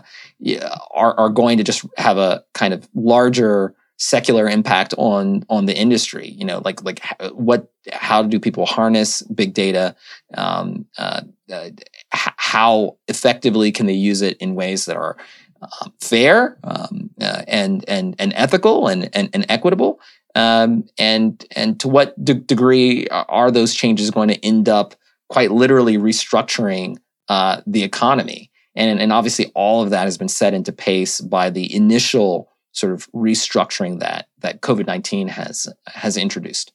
are 0.92 1.18
are 1.18 1.30
going 1.30 1.58
to 1.58 1.64
just 1.64 1.84
have 1.96 2.18
a 2.18 2.44
kind 2.54 2.74
of 2.74 2.88
larger 2.94 3.74
secular 4.02 4.48
impact 4.48 4.94
on 4.98 5.44
on 5.48 5.66
the 5.66 5.76
industry 5.76 6.28
you 6.30 6.44
know 6.44 6.60
like 6.64 6.82
like 6.82 7.00
what 7.32 7.72
how 7.90 8.22
do 8.22 8.38
people 8.38 8.66
harness 8.66 9.22
big 9.22 9.54
data? 9.54 9.96
Um, 10.34 10.86
uh, 10.98 11.22
uh, 11.52 11.70
how 12.10 12.96
effectively 13.08 13.72
can 13.72 13.86
they 13.86 13.92
use 13.92 14.22
it 14.22 14.36
in 14.38 14.54
ways 14.54 14.84
that 14.84 14.96
are 14.96 15.16
um, 15.62 15.92
fair 16.00 16.58
um, 16.64 17.10
uh, 17.20 17.42
and 17.48 17.84
and 17.88 18.14
and 18.18 18.32
ethical 18.36 18.88
and 18.88 19.10
and, 19.14 19.30
and 19.32 19.46
equitable? 19.48 20.00
Um, 20.34 20.84
and 20.98 21.44
and 21.56 21.78
to 21.80 21.88
what 21.88 22.22
de- 22.24 22.34
degree 22.34 23.08
are 23.08 23.50
those 23.50 23.74
changes 23.74 24.10
going 24.10 24.28
to 24.28 24.44
end 24.44 24.68
up 24.68 24.94
quite 25.28 25.50
literally 25.50 25.98
restructuring 25.98 26.98
uh, 27.28 27.60
the 27.66 27.82
economy? 27.82 28.50
And, 28.74 29.00
and 29.00 29.12
obviously, 29.12 29.52
all 29.54 29.82
of 29.82 29.90
that 29.90 30.04
has 30.04 30.16
been 30.16 30.28
set 30.28 30.54
into 30.54 30.72
pace 30.72 31.20
by 31.20 31.50
the 31.50 31.74
initial 31.74 32.48
sort 32.72 32.92
of 32.92 33.10
restructuring 33.12 34.00
that 34.00 34.28
that 34.38 34.60
COVID 34.60 34.86
nineteen 34.86 35.28
has 35.28 35.66
has 35.86 36.16
introduced. 36.16 36.72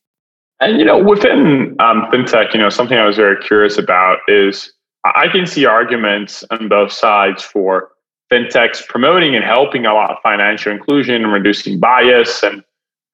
And 0.60 0.80
you 0.80 0.86
know, 0.86 0.98
within 0.98 1.76
um, 1.80 2.08
fintech, 2.12 2.54
you 2.54 2.60
know, 2.60 2.70
something 2.70 2.98
I 2.98 3.06
was 3.06 3.18
very 3.18 3.42
curious 3.44 3.78
about 3.78 4.20
is 4.28 4.74
I 5.06 5.28
can 5.28 5.46
see 5.46 5.66
arguments 5.66 6.44
on 6.50 6.68
both 6.68 6.92
sides 6.92 7.44
for 7.44 7.90
fintechs 8.32 8.86
promoting 8.88 9.36
and 9.36 9.46
helping 9.46 9.86
a 9.86 9.94
lot 9.94 10.12
of 10.12 10.18
financial 10.24 10.72
inclusion 10.72 11.24
and 11.24 11.32
reducing 11.32 11.80
bias 11.80 12.44
and 12.44 12.64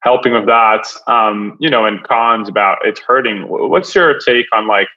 helping 0.01 0.33
with 0.33 0.45
that. 0.45 0.87
Um, 1.07 1.57
you 1.59 1.69
know, 1.69 1.85
and 1.85 2.03
cons 2.03 2.47
about 2.49 2.79
it's 2.83 2.99
hurting. 3.01 3.45
What's 3.47 3.93
your 3.93 4.17
take 4.19 4.45
on 4.53 4.67
like 4.67 4.87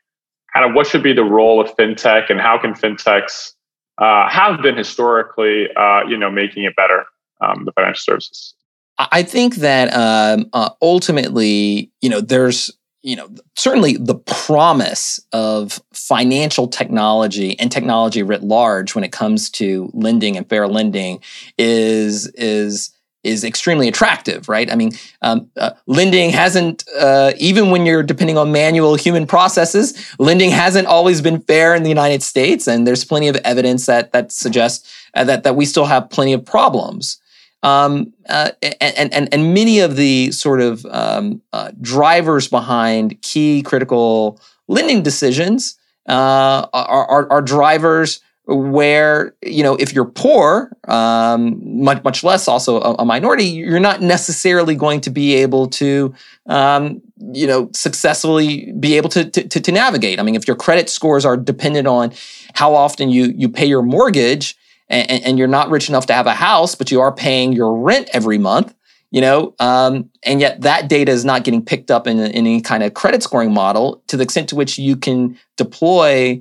kind 0.54 0.64
of 0.68 0.74
what 0.74 0.86
should 0.86 1.02
be 1.02 1.12
the 1.12 1.24
role 1.24 1.60
of 1.60 1.74
fintech 1.76 2.30
and 2.30 2.40
how 2.40 2.58
can 2.58 2.72
fintechs 2.72 3.52
uh, 3.98 4.28
have 4.28 4.62
been 4.62 4.76
historically, 4.76 5.68
uh, 5.76 6.02
you 6.08 6.16
know, 6.16 6.30
making 6.30 6.64
it 6.64 6.76
better, 6.76 7.04
um, 7.40 7.64
the 7.64 7.72
financial 7.72 8.14
services? 8.14 8.54
I 8.98 9.22
think 9.22 9.56
that 9.56 9.92
um, 9.92 10.48
uh, 10.52 10.70
ultimately, 10.80 11.90
you 12.00 12.08
know, 12.08 12.20
there's 12.20 12.70
you 13.02 13.14
know 13.14 13.28
certainly 13.56 13.96
the 13.96 14.14
promise 14.14 15.20
of 15.32 15.80
financial 15.92 16.66
technology 16.66 17.58
and 17.58 17.70
technology 17.70 18.22
writ 18.22 18.42
large 18.42 18.94
when 18.94 19.04
it 19.04 19.12
comes 19.12 19.50
to 19.50 19.90
lending 19.92 20.36
and 20.36 20.48
fair 20.48 20.66
lending 20.66 21.22
is 21.58 22.26
is 22.28 22.92
is 23.26 23.42
extremely 23.42 23.88
attractive, 23.88 24.48
right? 24.48 24.70
I 24.70 24.76
mean, 24.76 24.92
um, 25.20 25.50
uh, 25.56 25.72
lending 25.86 26.30
hasn't, 26.30 26.84
uh, 26.96 27.32
even 27.38 27.70
when 27.70 27.84
you're 27.84 28.04
depending 28.04 28.38
on 28.38 28.52
manual 28.52 28.94
human 28.94 29.26
processes, 29.26 30.14
lending 30.20 30.50
hasn't 30.50 30.86
always 30.86 31.20
been 31.20 31.40
fair 31.40 31.74
in 31.74 31.82
the 31.82 31.88
United 31.88 32.22
States, 32.22 32.68
and 32.68 32.86
there's 32.86 33.04
plenty 33.04 33.26
of 33.28 33.36
evidence 33.36 33.86
that 33.86 34.12
that 34.12 34.32
suggests 34.32 34.88
uh, 35.14 35.24
that 35.24 35.42
that 35.42 35.56
we 35.56 35.66
still 35.66 35.86
have 35.86 36.08
plenty 36.08 36.32
of 36.32 36.44
problems. 36.44 37.18
Um, 37.62 38.12
uh, 38.28 38.50
and, 38.80 39.12
and, 39.12 39.28
and 39.32 39.54
many 39.54 39.80
of 39.80 39.96
the 39.96 40.30
sort 40.30 40.60
of 40.60 40.84
um, 40.86 41.42
uh, 41.52 41.72
drivers 41.80 42.48
behind 42.48 43.20
key 43.22 43.62
critical 43.62 44.40
lending 44.68 45.02
decisions 45.02 45.78
uh, 46.08 46.66
are, 46.72 47.06
are, 47.06 47.32
are, 47.32 47.42
drivers 47.42 48.20
where 48.46 49.34
you 49.42 49.62
know 49.62 49.74
if 49.74 49.92
you're 49.92 50.04
poor, 50.04 50.70
um, 50.86 51.60
much 51.82 52.04
much 52.04 52.22
less 52.22 52.46
also 52.46 52.80
a, 52.80 52.94
a, 53.00 53.04
minority, 53.04 53.44
you're 53.44 53.80
not 53.80 54.00
necessarily 54.00 54.76
going 54.76 55.00
to 55.00 55.10
be 55.10 55.34
able 55.34 55.66
to 55.66 56.14
um, 56.46 57.02
you 57.32 57.46
know 57.46 57.68
successfully 57.72 58.72
be 58.78 58.96
able 58.96 59.08
to, 59.08 59.28
to 59.28 59.60
to 59.60 59.72
navigate. 59.72 60.20
I 60.20 60.22
mean, 60.22 60.36
if 60.36 60.46
your 60.46 60.56
credit 60.56 60.88
scores 60.88 61.24
are 61.24 61.36
dependent 61.36 61.88
on 61.88 62.12
how 62.54 62.74
often 62.74 63.08
you 63.08 63.32
you 63.36 63.48
pay 63.48 63.66
your 63.66 63.82
mortgage 63.82 64.56
and, 64.88 65.24
and, 65.24 65.38
you're 65.38 65.48
not 65.48 65.68
rich 65.68 65.88
enough 65.88 66.06
to 66.06 66.12
have 66.12 66.26
a 66.26 66.34
house, 66.34 66.74
but 66.74 66.90
you 66.90 67.00
are 67.00 67.12
paying 67.12 67.52
your 67.52 67.76
rent 67.76 68.08
every 68.12 68.38
month, 68.38 68.74
you 69.10 69.20
know, 69.20 69.54
um, 69.58 70.10
and 70.22 70.40
yet 70.40 70.60
that 70.60 70.88
data 70.88 71.10
is 71.10 71.24
not 71.24 71.44
getting 71.44 71.64
picked 71.64 71.90
up 71.90 72.06
in, 72.06 72.18
in, 72.18 72.30
any 72.32 72.60
kind 72.60 72.82
of 72.82 72.94
credit 72.94 73.22
scoring 73.22 73.52
model 73.52 74.02
to 74.06 74.16
the 74.16 74.22
extent 74.22 74.48
to 74.50 74.56
which 74.56 74.78
you 74.78 74.96
can 74.96 75.38
deploy 75.56 76.40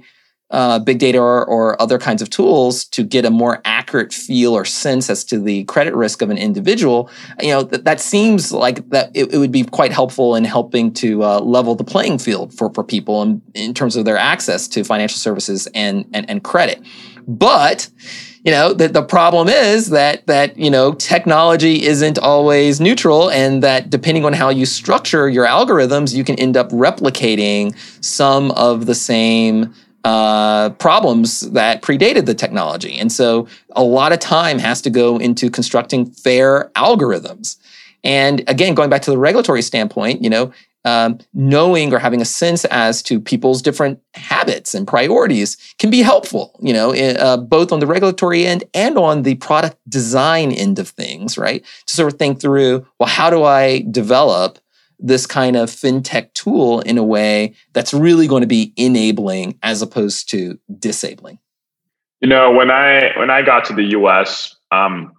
uh, 0.51 0.77
big 0.79 0.99
data 0.99 1.17
or, 1.17 1.43
or, 1.45 1.81
other 1.81 1.97
kinds 1.97 2.21
of 2.21 2.29
tools 2.29 2.85
to 2.85 3.03
get 3.03 3.25
a 3.25 3.31
more 3.31 3.61
accurate 3.65 4.13
feel 4.13 4.53
or 4.53 4.63
sense 4.63 5.09
as 5.09 5.23
to 5.23 5.39
the 5.39 5.63
credit 5.65 5.95
risk 5.95 6.21
of 6.21 6.29
an 6.29 6.37
individual, 6.37 7.09
you 7.41 7.49
know, 7.49 7.65
th- 7.65 7.83
that 7.83 7.99
seems 7.99 8.51
like 8.51 8.87
that 8.89 9.09
it, 9.15 9.33
it, 9.33 9.39
would 9.39 9.51
be 9.51 9.63
quite 9.63 9.91
helpful 9.91 10.35
in 10.35 10.43
helping 10.43 10.93
to 10.93 11.23
uh, 11.23 11.39
level 11.39 11.73
the 11.73 11.83
playing 11.83 12.19
field 12.19 12.53
for, 12.53 12.71
for 12.73 12.83
people 12.83 13.23
in, 13.23 13.41
in 13.55 13.73
terms 13.73 13.95
of 13.95 14.05
their 14.05 14.17
access 14.17 14.67
to 14.67 14.83
financial 14.83 15.17
services 15.17 15.67
and, 15.73 16.05
and, 16.13 16.29
and 16.29 16.43
credit. 16.43 16.79
But, 17.27 17.89
you 18.45 18.51
know 18.51 18.73
the, 18.73 18.87
the 18.87 19.01
problem 19.01 19.49
is 19.49 19.89
that 19.89 20.25
that 20.27 20.55
you 20.55 20.69
know 20.69 20.93
technology 20.93 21.83
isn't 21.83 22.19
always 22.19 22.79
neutral 22.79 23.29
and 23.31 23.63
that 23.63 23.89
depending 23.89 24.23
on 24.23 24.33
how 24.33 24.49
you 24.49 24.65
structure 24.65 25.27
your 25.27 25.45
algorithms 25.45 26.15
you 26.15 26.23
can 26.23 26.35
end 26.35 26.55
up 26.55 26.69
replicating 26.69 27.75
some 28.05 28.51
of 28.51 28.85
the 28.85 28.95
same 28.95 29.73
uh, 30.03 30.69
problems 30.69 31.39
that 31.39 31.81
predated 31.81 32.27
the 32.27 32.35
technology. 32.35 32.95
And 32.95 33.11
so 33.11 33.47
a 33.71 33.81
lot 33.81 34.13
of 34.13 34.19
time 34.19 34.59
has 34.59 34.79
to 34.83 34.91
go 34.91 35.17
into 35.17 35.49
constructing 35.49 36.05
fair 36.05 36.69
algorithms. 36.75 37.57
And 38.03 38.47
again 38.47 38.75
going 38.75 38.91
back 38.91 39.01
to 39.01 39.11
the 39.11 39.17
regulatory 39.17 39.63
standpoint 39.63 40.23
you 40.23 40.29
know 40.29 40.53
um, 40.85 41.17
knowing 41.33 41.93
or 41.93 41.99
having 41.99 42.21
a 42.21 42.25
sense 42.25 42.63
as 42.65 43.01
to 43.03 43.19
people's 43.19 43.61
different 43.61 43.99
habits 44.13 44.73
and 44.73 44.87
priorities 44.87 45.57
can 45.79 45.89
be 45.89 46.01
helpful, 46.01 46.57
you 46.61 46.71
know, 46.71 46.93
uh, 46.93 47.37
both 47.37 47.71
on 47.71 47.79
the 47.79 47.87
regulatory 47.87 48.45
end 48.45 48.63
and 48.73 48.97
on 48.97 49.23
the 49.23 49.35
product 49.35 49.77
design 49.89 50.51
end 50.51 50.79
of 50.79 50.87
things, 50.87 51.37
right? 51.37 51.65
To 51.87 51.95
sort 51.95 52.13
of 52.13 52.19
think 52.19 52.39
through, 52.39 52.85
well, 52.99 53.09
how 53.09 53.29
do 53.29 53.43
I 53.43 53.83
develop 53.89 54.59
this 54.99 55.25
kind 55.25 55.55
of 55.55 55.69
fintech 55.69 56.33
tool 56.33 56.79
in 56.81 56.97
a 56.97 57.03
way 57.03 57.55
that's 57.73 57.93
really 57.93 58.27
going 58.27 58.41
to 58.41 58.47
be 58.47 58.71
enabling 58.77 59.57
as 59.63 59.81
opposed 59.81 60.29
to 60.31 60.59
disabling? 60.79 61.39
You 62.21 62.29
know, 62.29 62.51
when 62.51 62.71
I 62.71 63.11
when 63.17 63.29
I 63.29 63.41
got 63.41 63.65
to 63.65 63.73
the 63.73 63.83
U.S., 63.83 64.55
um, 64.71 65.14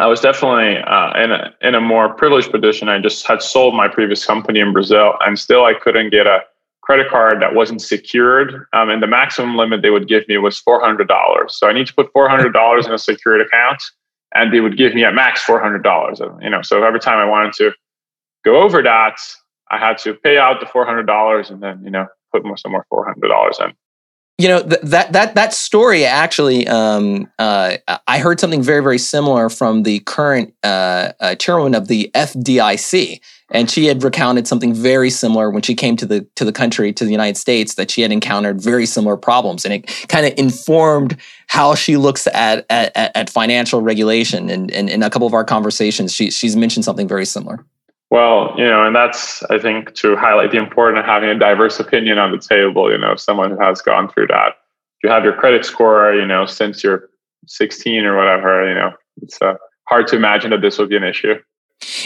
I 0.00 0.06
was 0.06 0.20
definitely 0.20 0.78
uh, 0.78 1.22
in 1.22 1.30
a 1.30 1.54
in 1.60 1.74
a 1.74 1.80
more 1.80 2.14
privileged 2.14 2.50
position. 2.50 2.88
I 2.88 2.98
just 3.00 3.26
had 3.26 3.42
sold 3.42 3.74
my 3.74 3.86
previous 3.86 4.24
company 4.24 4.60
in 4.60 4.72
Brazil, 4.72 5.14
and 5.20 5.38
still 5.38 5.64
I 5.64 5.74
couldn't 5.74 6.10
get 6.10 6.26
a 6.26 6.40
credit 6.80 7.10
card 7.10 7.42
that 7.42 7.54
wasn't 7.54 7.82
secured. 7.82 8.66
Um, 8.72 8.88
and 8.88 9.02
the 9.02 9.06
maximum 9.06 9.56
limit 9.56 9.82
they 9.82 9.90
would 9.90 10.08
give 10.08 10.26
me 10.26 10.38
was 10.38 10.58
four 10.58 10.80
hundred 10.80 11.06
dollars. 11.08 11.54
So 11.54 11.68
I 11.68 11.72
need 11.72 11.86
to 11.86 11.94
put 11.94 12.10
four 12.12 12.30
hundred 12.30 12.52
dollars 12.52 12.86
in 12.86 12.94
a 12.94 12.98
secured 12.98 13.42
account, 13.42 13.82
and 14.34 14.52
they 14.52 14.60
would 14.60 14.78
give 14.78 14.94
me 14.94 15.04
at 15.04 15.14
max 15.14 15.42
four 15.42 15.60
hundred 15.60 15.82
dollars. 15.82 16.20
You 16.40 16.48
know, 16.48 16.62
so 16.62 16.82
every 16.82 17.00
time 17.00 17.18
I 17.18 17.26
wanted 17.26 17.52
to 17.54 17.72
go 18.42 18.62
over 18.62 18.82
that, 18.82 19.18
I 19.70 19.78
had 19.78 19.98
to 19.98 20.14
pay 20.14 20.38
out 20.38 20.60
the 20.60 20.66
four 20.66 20.86
hundred 20.86 21.06
dollars, 21.06 21.50
and 21.50 21.62
then 21.62 21.84
you 21.84 21.90
know 21.90 22.06
put 22.32 22.42
more 22.42 22.56
some 22.56 22.72
more 22.72 22.86
four 22.88 23.04
hundred 23.04 23.28
dollars 23.28 23.58
in 23.60 23.74
you 24.40 24.48
know 24.48 24.62
th- 24.62 24.80
that 24.82 25.12
that 25.12 25.34
that 25.34 25.52
story 25.52 26.04
actually 26.04 26.66
um, 26.68 27.30
uh, 27.38 27.76
i 28.06 28.18
heard 28.18 28.40
something 28.40 28.62
very 28.62 28.82
very 28.82 28.98
similar 28.98 29.48
from 29.48 29.82
the 29.82 30.00
current 30.00 30.54
uh, 30.62 31.12
uh, 31.20 31.34
chairwoman 31.34 31.74
of 31.74 31.88
the 31.88 32.10
fdic 32.14 33.20
and 33.52 33.70
she 33.70 33.86
had 33.86 34.02
recounted 34.02 34.46
something 34.46 34.72
very 34.72 35.10
similar 35.10 35.50
when 35.50 35.62
she 35.62 35.74
came 35.74 35.96
to 35.96 36.06
the 36.06 36.26
to 36.36 36.44
the 36.44 36.52
country 36.52 36.92
to 36.92 37.04
the 37.04 37.10
united 37.10 37.36
states 37.36 37.74
that 37.74 37.90
she 37.90 38.02
had 38.02 38.12
encountered 38.12 38.60
very 38.60 38.86
similar 38.86 39.16
problems. 39.16 39.64
And 39.64 39.74
it 39.74 40.08
kind 40.08 40.26
of 40.26 40.32
informed 40.36 41.16
how 41.48 41.74
she 41.74 41.96
looks 41.96 42.26
at 42.28 42.64
at, 42.70 42.92
at 42.94 43.30
financial 43.30 43.82
regulation. 43.82 44.48
And, 44.50 44.70
in 44.70 45.02
a 45.02 45.10
couple 45.10 45.26
of 45.26 45.34
our 45.34 45.44
conversations 45.44 46.12
she, 46.12 46.30
she's 46.30 46.56
mentioned 46.56 46.84
something 46.84 47.08
very 47.08 47.26
similar 47.26 47.64
well, 48.10 48.54
you 48.56 48.64
know, 48.64 48.84
and 48.84 48.94
that's 48.94 49.42
I 49.44 49.58
think 49.58 49.94
to 49.96 50.16
highlight 50.16 50.50
the 50.50 50.58
importance 50.58 51.00
of 51.00 51.06
having 51.06 51.28
a 51.28 51.38
diverse 51.38 51.78
opinion 51.78 52.18
on 52.18 52.32
the 52.32 52.38
table. 52.38 52.90
You 52.90 52.98
know, 52.98 53.14
someone 53.16 53.50
who 53.50 53.60
has 53.60 53.80
gone 53.80 54.08
through 54.08 54.28
that. 54.28 54.56
If 54.98 55.04
you 55.04 55.10
have 55.10 55.24
your 55.24 55.36
credit 55.36 55.64
score, 55.64 56.12
you 56.14 56.26
know, 56.26 56.44
since 56.44 56.84
you're 56.84 57.08
16 57.46 58.04
or 58.04 58.16
whatever, 58.16 58.68
you 58.68 58.74
know, 58.74 58.92
it's 59.22 59.40
uh, 59.40 59.54
hard 59.84 60.06
to 60.08 60.16
imagine 60.16 60.50
that 60.50 60.60
this 60.60 60.78
would 60.78 60.88
be 60.88 60.96
an 60.96 61.04
issue. 61.04 61.34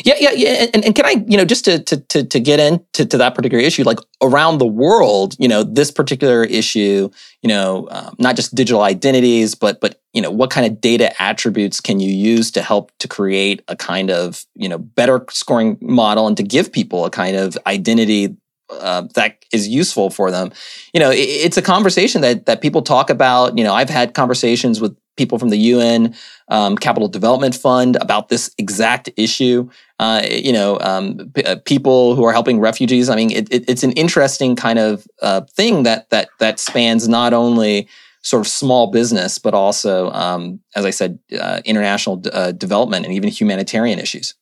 Yeah, 0.05 0.15
yeah, 0.19 0.31
yeah. 0.33 0.67
And, 0.73 0.85
and 0.85 0.95
can 0.95 1.05
I, 1.05 1.25
you 1.27 1.37
know, 1.37 1.45
just 1.45 1.65
to 1.65 1.81
to 1.81 1.97
to, 1.97 2.25
to 2.25 2.41
get 2.41 2.61
into 2.61 3.05
to 3.07 3.19
that 3.19 3.35
particular 3.35 3.63
issue, 3.63 3.83
like 3.83 3.99
around 4.23 4.59
the 4.59 4.67
world, 4.67 5.35
you 5.39 5.49
know, 5.49 5.63
this 5.65 5.91
particular 5.91 6.45
issue, 6.45 7.11
you 7.43 7.49
know, 7.49 7.89
um, 7.91 8.15
not 8.19 8.37
just 8.37 8.55
digital 8.55 8.83
identities, 8.83 9.55
but 9.55 9.81
but 9.81 10.01
you 10.13 10.23
know, 10.23 10.31
what 10.31 10.51
kind 10.51 10.67
of 10.67 10.81
data 10.81 11.21
attributes 11.21 11.81
can 11.81 11.99
you 11.99 12.13
use 12.13 12.53
to 12.53 12.63
help 12.63 12.93
to 13.01 13.09
create 13.09 13.63
a 13.67 13.75
kind 13.75 14.11
of 14.11 14.45
you 14.55 14.69
know 14.69 14.79
better 14.79 15.25
scoring 15.31 15.77
model 15.81 16.29
and 16.29 16.37
to 16.37 16.45
give 16.45 16.73
people 16.73 17.05
a 17.05 17.11
kind 17.11 17.37
of 17.37 17.59
identity 17.67 18.37
uh, 18.71 19.03
that 19.15 19.45
is 19.53 19.69
useful 19.69 20.11
for 20.11 20.31
them. 20.31 20.53
You 20.93 21.01
know, 21.01 21.11
it, 21.11 21.19
it's 21.19 21.57
a 21.57 21.63
conversation 21.63 22.21
that 22.23 22.47
that 22.47 22.61
people 22.61 22.83
talk 22.83 23.11
about. 23.11 23.59
You 23.59 23.65
know, 23.65 23.75
I've 23.75 23.91
had 23.91 24.15
conversations 24.15 24.81
with 24.81 24.97
people 25.17 25.39
from 25.39 25.51
the 25.51 25.57
UN 25.57 26.15
um, 26.49 26.77
Capital 26.77 27.09
Development 27.09 27.55
Fund 27.55 27.97
about 27.97 28.29
this 28.29 28.51
exact 28.59 29.11
issue. 29.17 29.69
Uh, 29.99 30.23
you 30.29 30.53
know, 30.53 30.79
um, 30.81 31.31
p- 31.35 31.45
uh, 31.45 31.57
people 31.65 32.15
who 32.15 32.25
are 32.25 32.33
helping 32.33 32.61
refugees. 32.61 33.09
I 33.09 33.17
mean, 33.17 33.31
it, 33.31 33.53
it, 33.53 33.65
it's 33.69 33.83
an 33.83 33.93
interesting 33.93 34.57
kind 34.57 34.79
of 34.79 35.07
uh, 35.23 35.43
thing 35.43 35.85
that 35.85 36.11
that 36.11 36.29
that 36.41 36.59
spans 36.59 37.09
not 37.09 37.33
only 37.33 37.89
sort 38.23 38.41
of 38.41 38.51
small 38.51 38.91
business, 38.91 39.39
but 39.39 39.55
also, 39.55 40.11
um, 40.13 40.59
as 40.75 40.85
I 40.85 40.91
said, 40.91 41.19
uh, 41.39 41.61
international 41.65 42.17
d- 42.17 42.31
uh, 42.33 42.53
development 42.53 43.05
and 43.05 43.15
even 43.15 43.29
humanitarian 43.29 43.99
issues. 43.99 44.35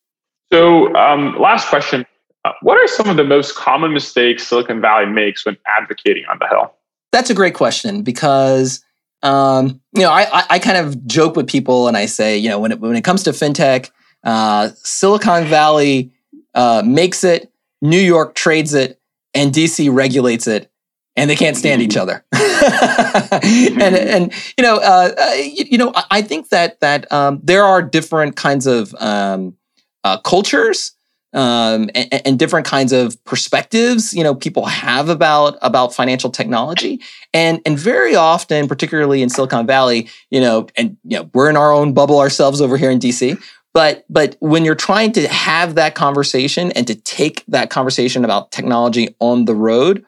So, 0.53 0.95
um, 0.95 1.37
last 1.39 1.69
question: 1.69 2.07
uh, 2.45 2.53
What 2.63 2.79
are 2.79 2.89
some 2.89 3.09
of 3.09 3.17
the 3.17 3.25
most 3.25 3.57
common 3.57 3.93
mistakes 3.93 4.47
Silicon 4.47 4.81
Valley 4.81 5.07
makes 5.07 5.45
when 5.45 5.57
advocating 5.67 6.25
on 6.31 6.39
the 6.39 6.49
Hill? 6.49 6.73
That's 7.13 7.29
a 7.29 7.35
great 7.35 7.55
question 7.55 8.03
because 8.03 8.83
um, 9.23 9.81
you 9.95 10.03
know, 10.03 10.11
I, 10.11 10.45
I 10.51 10.59
kind 10.59 10.79
of 10.79 11.07
joke 11.07 11.37
with 11.37 11.47
people 11.47 11.89
and 11.89 11.97
I 11.97 12.07
say, 12.07 12.37
you 12.39 12.49
know, 12.49 12.59
when 12.59 12.73
it, 12.73 12.81
when 12.81 12.97
it 12.97 13.05
comes 13.05 13.23
to 13.25 13.31
fintech, 13.31 13.91
uh, 14.25 14.71
Silicon 14.83 15.47
Valley 15.47 16.13
uh, 16.55 16.83
makes 16.85 17.25
it, 17.25 17.53
New 17.81 18.01
York 18.01 18.35
trades 18.35 18.75
it, 18.75 19.01
and 19.35 19.53
DC 19.53 19.93
regulates 19.93 20.47
it, 20.47 20.71
and 21.17 21.29
they 21.29 21.37
can't 21.37 21.57
stand 21.57 21.83
each 21.83 21.97
other. 21.97 22.25
and 22.33 23.81
and 23.83 24.33
you 24.57 24.63
know, 24.63 24.77
uh, 24.77 25.11
uh, 25.19 25.33
you, 25.35 25.65
you, 25.73 25.79
know, 25.79 25.93
I 26.11 26.23
think 26.23 26.51
that 26.51 26.81
that 26.81 27.11
um, 27.11 27.41
there 27.43 27.65
are 27.65 27.83
different 27.83 28.37
kinds 28.37 28.67
of 28.67 28.95
um, 29.01 29.57
uh, 30.05 30.19
cultures 30.19 30.93
um, 31.35 31.89
and, 31.95 32.27
and, 32.27 32.39
different 32.39 32.67
kinds 32.67 32.93
of 32.93 33.23
perspectives 33.25 34.13
you 34.13 34.23
know 34.23 34.35
people 34.35 34.67
have 34.67 35.09
about 35.09 35.57
about 35.63 35.95
financial 35.95 36.31
technology. 36.31 37.01
And 37.33 37.61
and 37.65 37.79
very 37.79 38.15
often 38.15 38.69
particularly 38.69 39.23
in 39.23 39.29
silicon 39.29 39.67
valley 39.67 40.09
you 40.31 40.41
know 40.41 40.67
and 40.77 40.97
you 41.05 41.19
know 41.19 41.31
we're 41.33 41.49
in 41.49 41.57
our 41.57 41.73
own 41.73 41.95
bubble 41.95 42.19
ourselves 42.19 42.61
over 42.61 42.77
here 42.77 42.91
in 42.91 42.99
dc 42.99 43.43
but 43.73 44.05
but 44.11 44.37
when 44.41 44.65
you're 44.65 44.75
trying 44.75 45.13
to 45.13 45.27
have 45.29 45.75
that 45.77 45.95
conversation 45.95 46.73
and 46.73 46.87
to 46.87 46.95
take 46.95 47.45
that 47.47 47.71
conversation 47.71 48.25
about 48.25 48.51
technology 48.53 49.15
on 49.19 49.47
the 49.47 49.55
road 49.55 50.05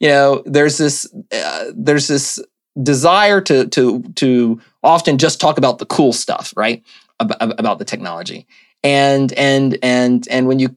you 0.00 0.08
know 0.08 0.42
there's 0.46 0.78
this 0.78 1.06
uh, 1.32 1.64
there's 1.74 2.08
this 2.08 2.40
desire 2.82 3.40
to 3.40 3.66
to 3.68 4.02
to 4.14 4.60
often 4.82 5.18
just 5.18 5.40
talk 5.40 5.58
about 5.58 5.78
the 5.78 5.86
cool 5.86 6.12
stuff 6.12 6.52
right 6.56 6.82
about, 7.20 7.60
about 7.60 7.78
the 7.78 7.84
technology 7.84 8.46
and 8.82 9.32
and 9.34 9.78
and 9.82 10.26
and 10.28 10.46
when 10.46 10.58
you 10.58 10.76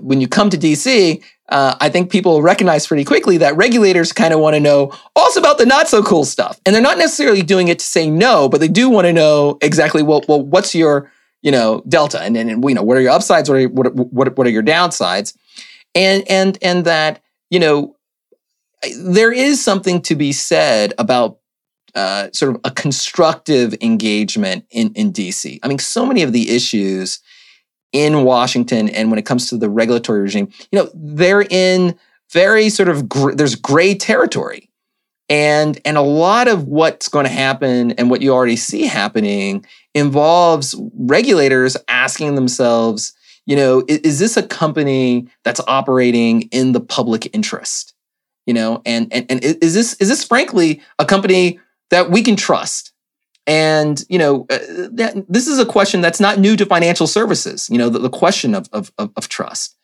when 0.00 0.20
you 0.20 0.28
come 0.28 0.50
to 0.50 0.56
DC, 0.56 1.22
uh, 1.48 1.76
I 1.80 1.88
think 1.88 2.10
people 2.10 2.42
recognize 2.42 2.86
pretty 2.86 3.04
quickly 3.04 3.38
that 3.38 3.56
regulators 3.56 4.12
kind 4.12 4.34
of 4.34 4.40
want 4.40 4.54
to 4.54 4.60
know 4.60 4.92
also 5.16 5.40
about 5.40 5.58
the 5.58 5.66
not 5.66 5.88
so 5.88 6.02
cool 6.02 6.24
stuff, 6.24 6.60
and 6.66 6.74
they're 6.74 6.82
not 6.82 6.98
necessarily 6.98 7.42
doing 7.42 7.68
it 7.68 7.78
to 7.78 7.84
say 7.84 8.08
no, 8.10 8.48
but 8.48 8.60
they 8.60 8.68
do 8.68 8.88
want 8.90 9.06
to 9.06 9.12
know 9.12 9.58
exactly 9.62 10.02
well, 10.02 10.22
well, 10.28 10.42
what's 10.42 10.74
your 10.74 11.10
you 11.42 11.50
know 11.50 11.82
delta, 11.88 12.20
and 12.20 12.36
then 12.36 12.62
you 12.62 12.74
know 12.74 12.82
what 12.82 12.96
are 12.96 13.00
your 13.00 13.12
upsides, 13.12 13.48
what 13.48 13.58
are 13.58 13.68
what 13.68 13.94
what 13.94 14.36
what 14.36 14.46
are 14.46 14.50
your 14.50 14.62
downsides, 14.62 15.34
and 15.94 16.24
and 16.28 16.58
and 16.60 16.84
that 16.84 17.22
you 17.50 17.58
know 17.58 17.96
there 18.98 19.32
is 19.32 19.62
something 19.62 20.02
to 20.02 20.14
be 20.14 20.32
said 20.32 20.92
about 20.98 21.38
uh, 21.94 22.28
sort 22.32 22.54
of 22.54 22.60
a 22.64 22.70
constructive 22.70 23.74
engagement 23.80 24.66
in 24.70 24.92
in 24.92 25.12
DC. 25.12 25.58
I 25.62 25.68
mean, 25.68 25.78
so 25.78 26.04
many 26.04 26.22
of 26.22 26.32
the 26.32 26.50
issues 26.50 27.20
in 27.92 28.24
Washington 28.24 28.88
and 28.88 29.10
when 29.10 29.18
it 29.18 29.26
comes 29.26 29.48
to 29.48 29.56
the 29.56 29.70
regulatory 29.70 30.20
regime, 30.20 30.48
you 30.70 30.78
know, 30.78 30.90
they're 30.94 31.42
in 31.42 31.98
very 32.30 32.68
sort 32.68 32.88
of 32.88 33.08
gr- 33.08 33.32
there's 33.32 33.54
gray 33.54 33.94
territory. 33.94 34.70
And 35.30 35.78
and 35.84 35.98
a 35.98 36.02
lot 36.02 36.48
of 36.48 36.64
what's 36.64 37.08
going 37.08 37.26
to 37.26 37.30
happen 37.30 37.92
and 37.92 38.10
what 38.10 38.22
you 38.22 38.32
already 38.32 38.56
see 38.56 38.86
happening 38.86 39.64
involves 39.94 40.74
regulators 40.94 41.76
asking 41.86 42.34
themselves, 42.34 43.12
you 43.44 43.54
know, 43.54 43.84
is, 43.88 43.98
is 43.98 44.18
this 44.18 44.36
a 44.38 44.42
company 44.42 45.28
that's 45.44 45.60
operating 45.68 46.42
in 46.50 46.72
the 46.72 46.80
public 46.80 47.34
interest? 47.34 47.94
You 48.46 48.54
know, 48.54 48.80
and 48.86 49.12
and 49.12 49.26
and 49.28 49.44
is 49.44 49.74
this 49.74 49.94
is 49.94 50.08
this 50.08 50.24
frankly 50.24 50.80
a 50.98 51.04
company 51.04 51.60
that 51.90 52.10
we 52.10 52.22
can 52.22 52.36
trust? 52.36 52.92
And 53.48 54.04
you 54.10 54.18
know, 54.18 54.46
uh, 54.50 54.58
that, 54.92 55.24
this 55.26 55.48
is 55.48 55.58
a 55.58 55.64
question 55.64 56.02
that's 56.02 56.20
not 56.20 56.38
new 56.38 56.54
to 56.54 56.66
financial 56.66 57.06
services. 57.06 57.68
You 57.70 57.78
know, 57.78 57.88
the, 57.88 57.98
the 57.98 58.10
question 58.10 58.54
of, 58.54 58.68
of, 58.74 58.92
of 58.98 59.28
trust, 59.30 59.74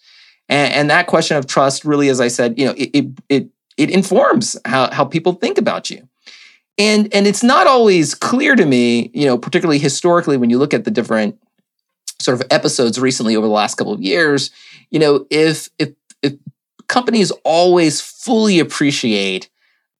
and, 0.50 0.72
and, 0.74 0.90
that 0.90 1.06
question 1.06 1.38
of 1.38 1.46
trust 1.46 1.82
really, 1.82 2.10
as 2.10 2.20
I 2.20 2.28
said, 2.28 2.58
you 2.58 2.66
know, 2.66 2.74
it 2.76 2.90
it 2.92 3.06
it, 3.30 3.48
it 3.78 3.90
informs 3.90 4.54
how 4.66 4.92
how 4.92 5.06
people 5.06 5.32
think 5.32 5.56
about 5.56 5.88
you. 5.88 6.06
And 6.76 7.12
and 7.14 7.26
it's 7.26 7.42
not 7.42 7.66
always 7.66 8.14
clear 8.14 8.54
to 8.54 8.66
me, 8.66 9.10
you 9.14 9.24
know, 9.24 9.38
particularly 9.38 9.78
historically 9.78 10.36
when 10.36 10.50
you 10.50 10.58
look 10.58 10.74
at 10.74 10.84
the 10.84 10.90
different 10.90 11.38
sort 12.20 12.38
of 12.38 12.46
episodes 12.50 13.00
recently 13.00 13.34
over 13.34 13.46
the 13.46 13.52
last 13.52 13.76
couple 13.76 13.94
of 13.94 14.02
years, 14.02 14.50
you 14.90 14.98
know, 14.98 15.26
if 15.30 15.70
if 15.78 15.94
if 16.22 16.34
companies 16.86 17.30
always 17.44 18.02
fully 18.02 18.58
appreciate 18.58 19.48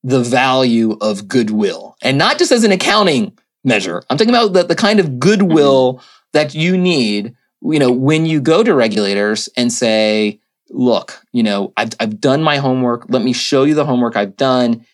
the 0.03 0.21
value 0.21 0.99
of 1.01 1.27
goodwill 1.27 1.95
and 2.03 2.19
not 2.19 2.37
just 2.37 2.51
as 2.51 2.63
an 2.63 2.71
accounting 2.71 3.35
measure. 3.65 4.03
I'm 4.09 4.17
talking 4.17 4.33
about 4.33 4.53
the, 4.53 4.63
the 4.63 4.75
kind 4.75 4.99
of 4.99 5.19
goodwill 5.19 5.95
mm-hmm. 5.95 6.05
that 6.33 6.53
you 6.53 6.77
need, 6.77 7.35
you 7.61 7.79
know, 7.79 7.91
when 7.91 8.25
you 8.25 8.39
go 8.39 8.63
to 8.63 8.73
regulators 8.73 9.49
and 9.57 9.73
say, 9.73 10.39
look, 10.69 11.21
you 11.31 11.43
know, 11.43 11.73
I've, 11.75 11.89
I've 11.99 12.21
done 12.21 12.43
my 12.43 12.57
homework. 12.57 13.05
Let 13.09 13.23
me 13.23 13.33
show 13.33 13.63
you 13.63 13.73
the 13.73 13.85
homework 13.85 14.15
I've 14.15 14.37
done. 14.37 14.85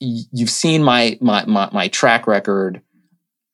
You've 0.00 0.50
seen 0.50 0.82
my, 0.82 1.16
my, 1.20 1.44
my, 1.46 1.70
my 1.72 1.88
track 1.88 2.26
record. 2.26 2.82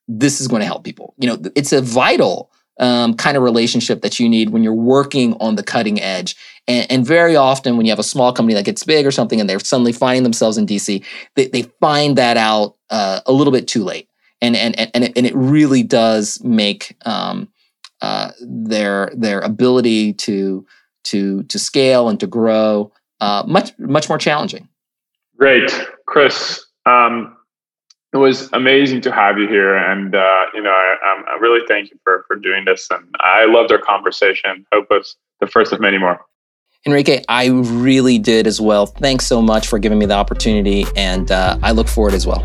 This 0.09 0.41
is 0.41 0.49
going 0.49 0.61
to 0.61 0.67
help 0.67 0.85
people. 0.85 1.15
You 1.19 1.29
know, 1.29 1.43
it's 1.55 1.73
a 1.73 1.81
vital 1.81 2.51
um, 2.81 3.15
kind 3.15 3.37
of 3.37 3.43
relationship 3.43 4.03
that 4.03 4.19
you 4.19 4.29
need 4.29 4.51
when 4.51 4.65
you're 4.65 4.75
working 4.75 5.35
on 5.35 5.55
the 5.55 5.63
cutting 5.63 6.01
edge. 6.01 6.35
And, 6.67 6.91
and, 6.91 7.07
very 7.07 7.37
often, 7.37 7.77
when 7.77 7.87
you 7.87 7.93
have 7.93 7.99
a 7.99 8.05
small 8.05 8.33
company 8.33 8.55
that 8.55 8.65
gets 8.65 8.85
big 8.85 9.05
or 9.05 9.11
something, 9.11 9.41
and 9.41 9.51
they're 9.51 9.61
suddenly 9.61 9.93
finding 9.93 10.23
themselves 10.23 10.57
in 10.57 10.67
DC, 10.67 11.05
they, 11.35 11.49
they 11.49 11.63
find 11.81 12.17
that 12.19 12.37
out 12.37 12.77
uh, 12.89 13.21
a 13.27 13.33
little 13.33 13.53
bit 13.53 13.67
too 13.67 13.85
late 13.85 14.09
and 14.43 14.57
and 14.57 14.79
and 14.95 15.05
it, 15.05 15.13
and 15.17 15.25
it 15.25 15.35
really 15.35 15.83
does 15.83 16.43
make 16.45 16.97
um, 17.07 17.49
uh, 18.03 18.33
their 18.41 19.11
their 19.17 19.41
ability 19.41 20.13
to 20.15 20.67
to 21.05 21.45
to 21.45 21.59
scale 21.59 22.09
and 22.09 22.21
to 22.21 22.27
grow 22.27 22.93
uh, 23.21 23.45
much 23.47 23.73
much 23.79 24.09
more 24.09 24.19
challenging. 24.19 24.69
Great, 25.39 25.71
Chris. 26.07 26.67
Um, 26.85 27.37
it 28.13 28.19
was 28.19 28.51
amazing 28.53 29.01
to 29.03 29.13
have 29.13 29.39
you 29.39 29.49
here, 29.49 29.75
and 29.77 30.15
uh, 30.15 30.47
you 30.53 30.63
know, 30.63 30.71
I, 30.71 31.23
I 31.29 31.39
really 31.41 31.65
thank 31.67 31.91
you 31.91 31.99
for 32.05 32.25
for 32.27 32.37
doing 32.37 32.65
this. 32.65 32.89
And 32.91 33.07
I 33.21 33.47
loved 33.47 33.73
our 33.73 33.79
conversation. 33.79 34.67
Hope 34.73 34.89
it's 34.91 35.17
the 35.41 35.47
first 35.47 35.73
of 35.73 35.81
many 35.81 35.99
more. 35.99 36.21
Henrique, 36.85 37.25
I 37.29 37.47
really 37.47 38.19
did 38.19 38.49
as 38.49 38.61
well. 38.61 38.87
Thanks 38.87 39.25
so 39.25 39.41
much 39.41 39.69
for 39.69 39.79
giving 39.79 40.01
me 40.01 40.07
the 40.07 40.15
opportunity, 40.15 40.85
and 40.97 41.31
uh, 41.31 41.57
I 41.63 41.71
look 41.71 41.87
forward 41.87 42.13
as 42.13 42.27
well. 42.27 42.45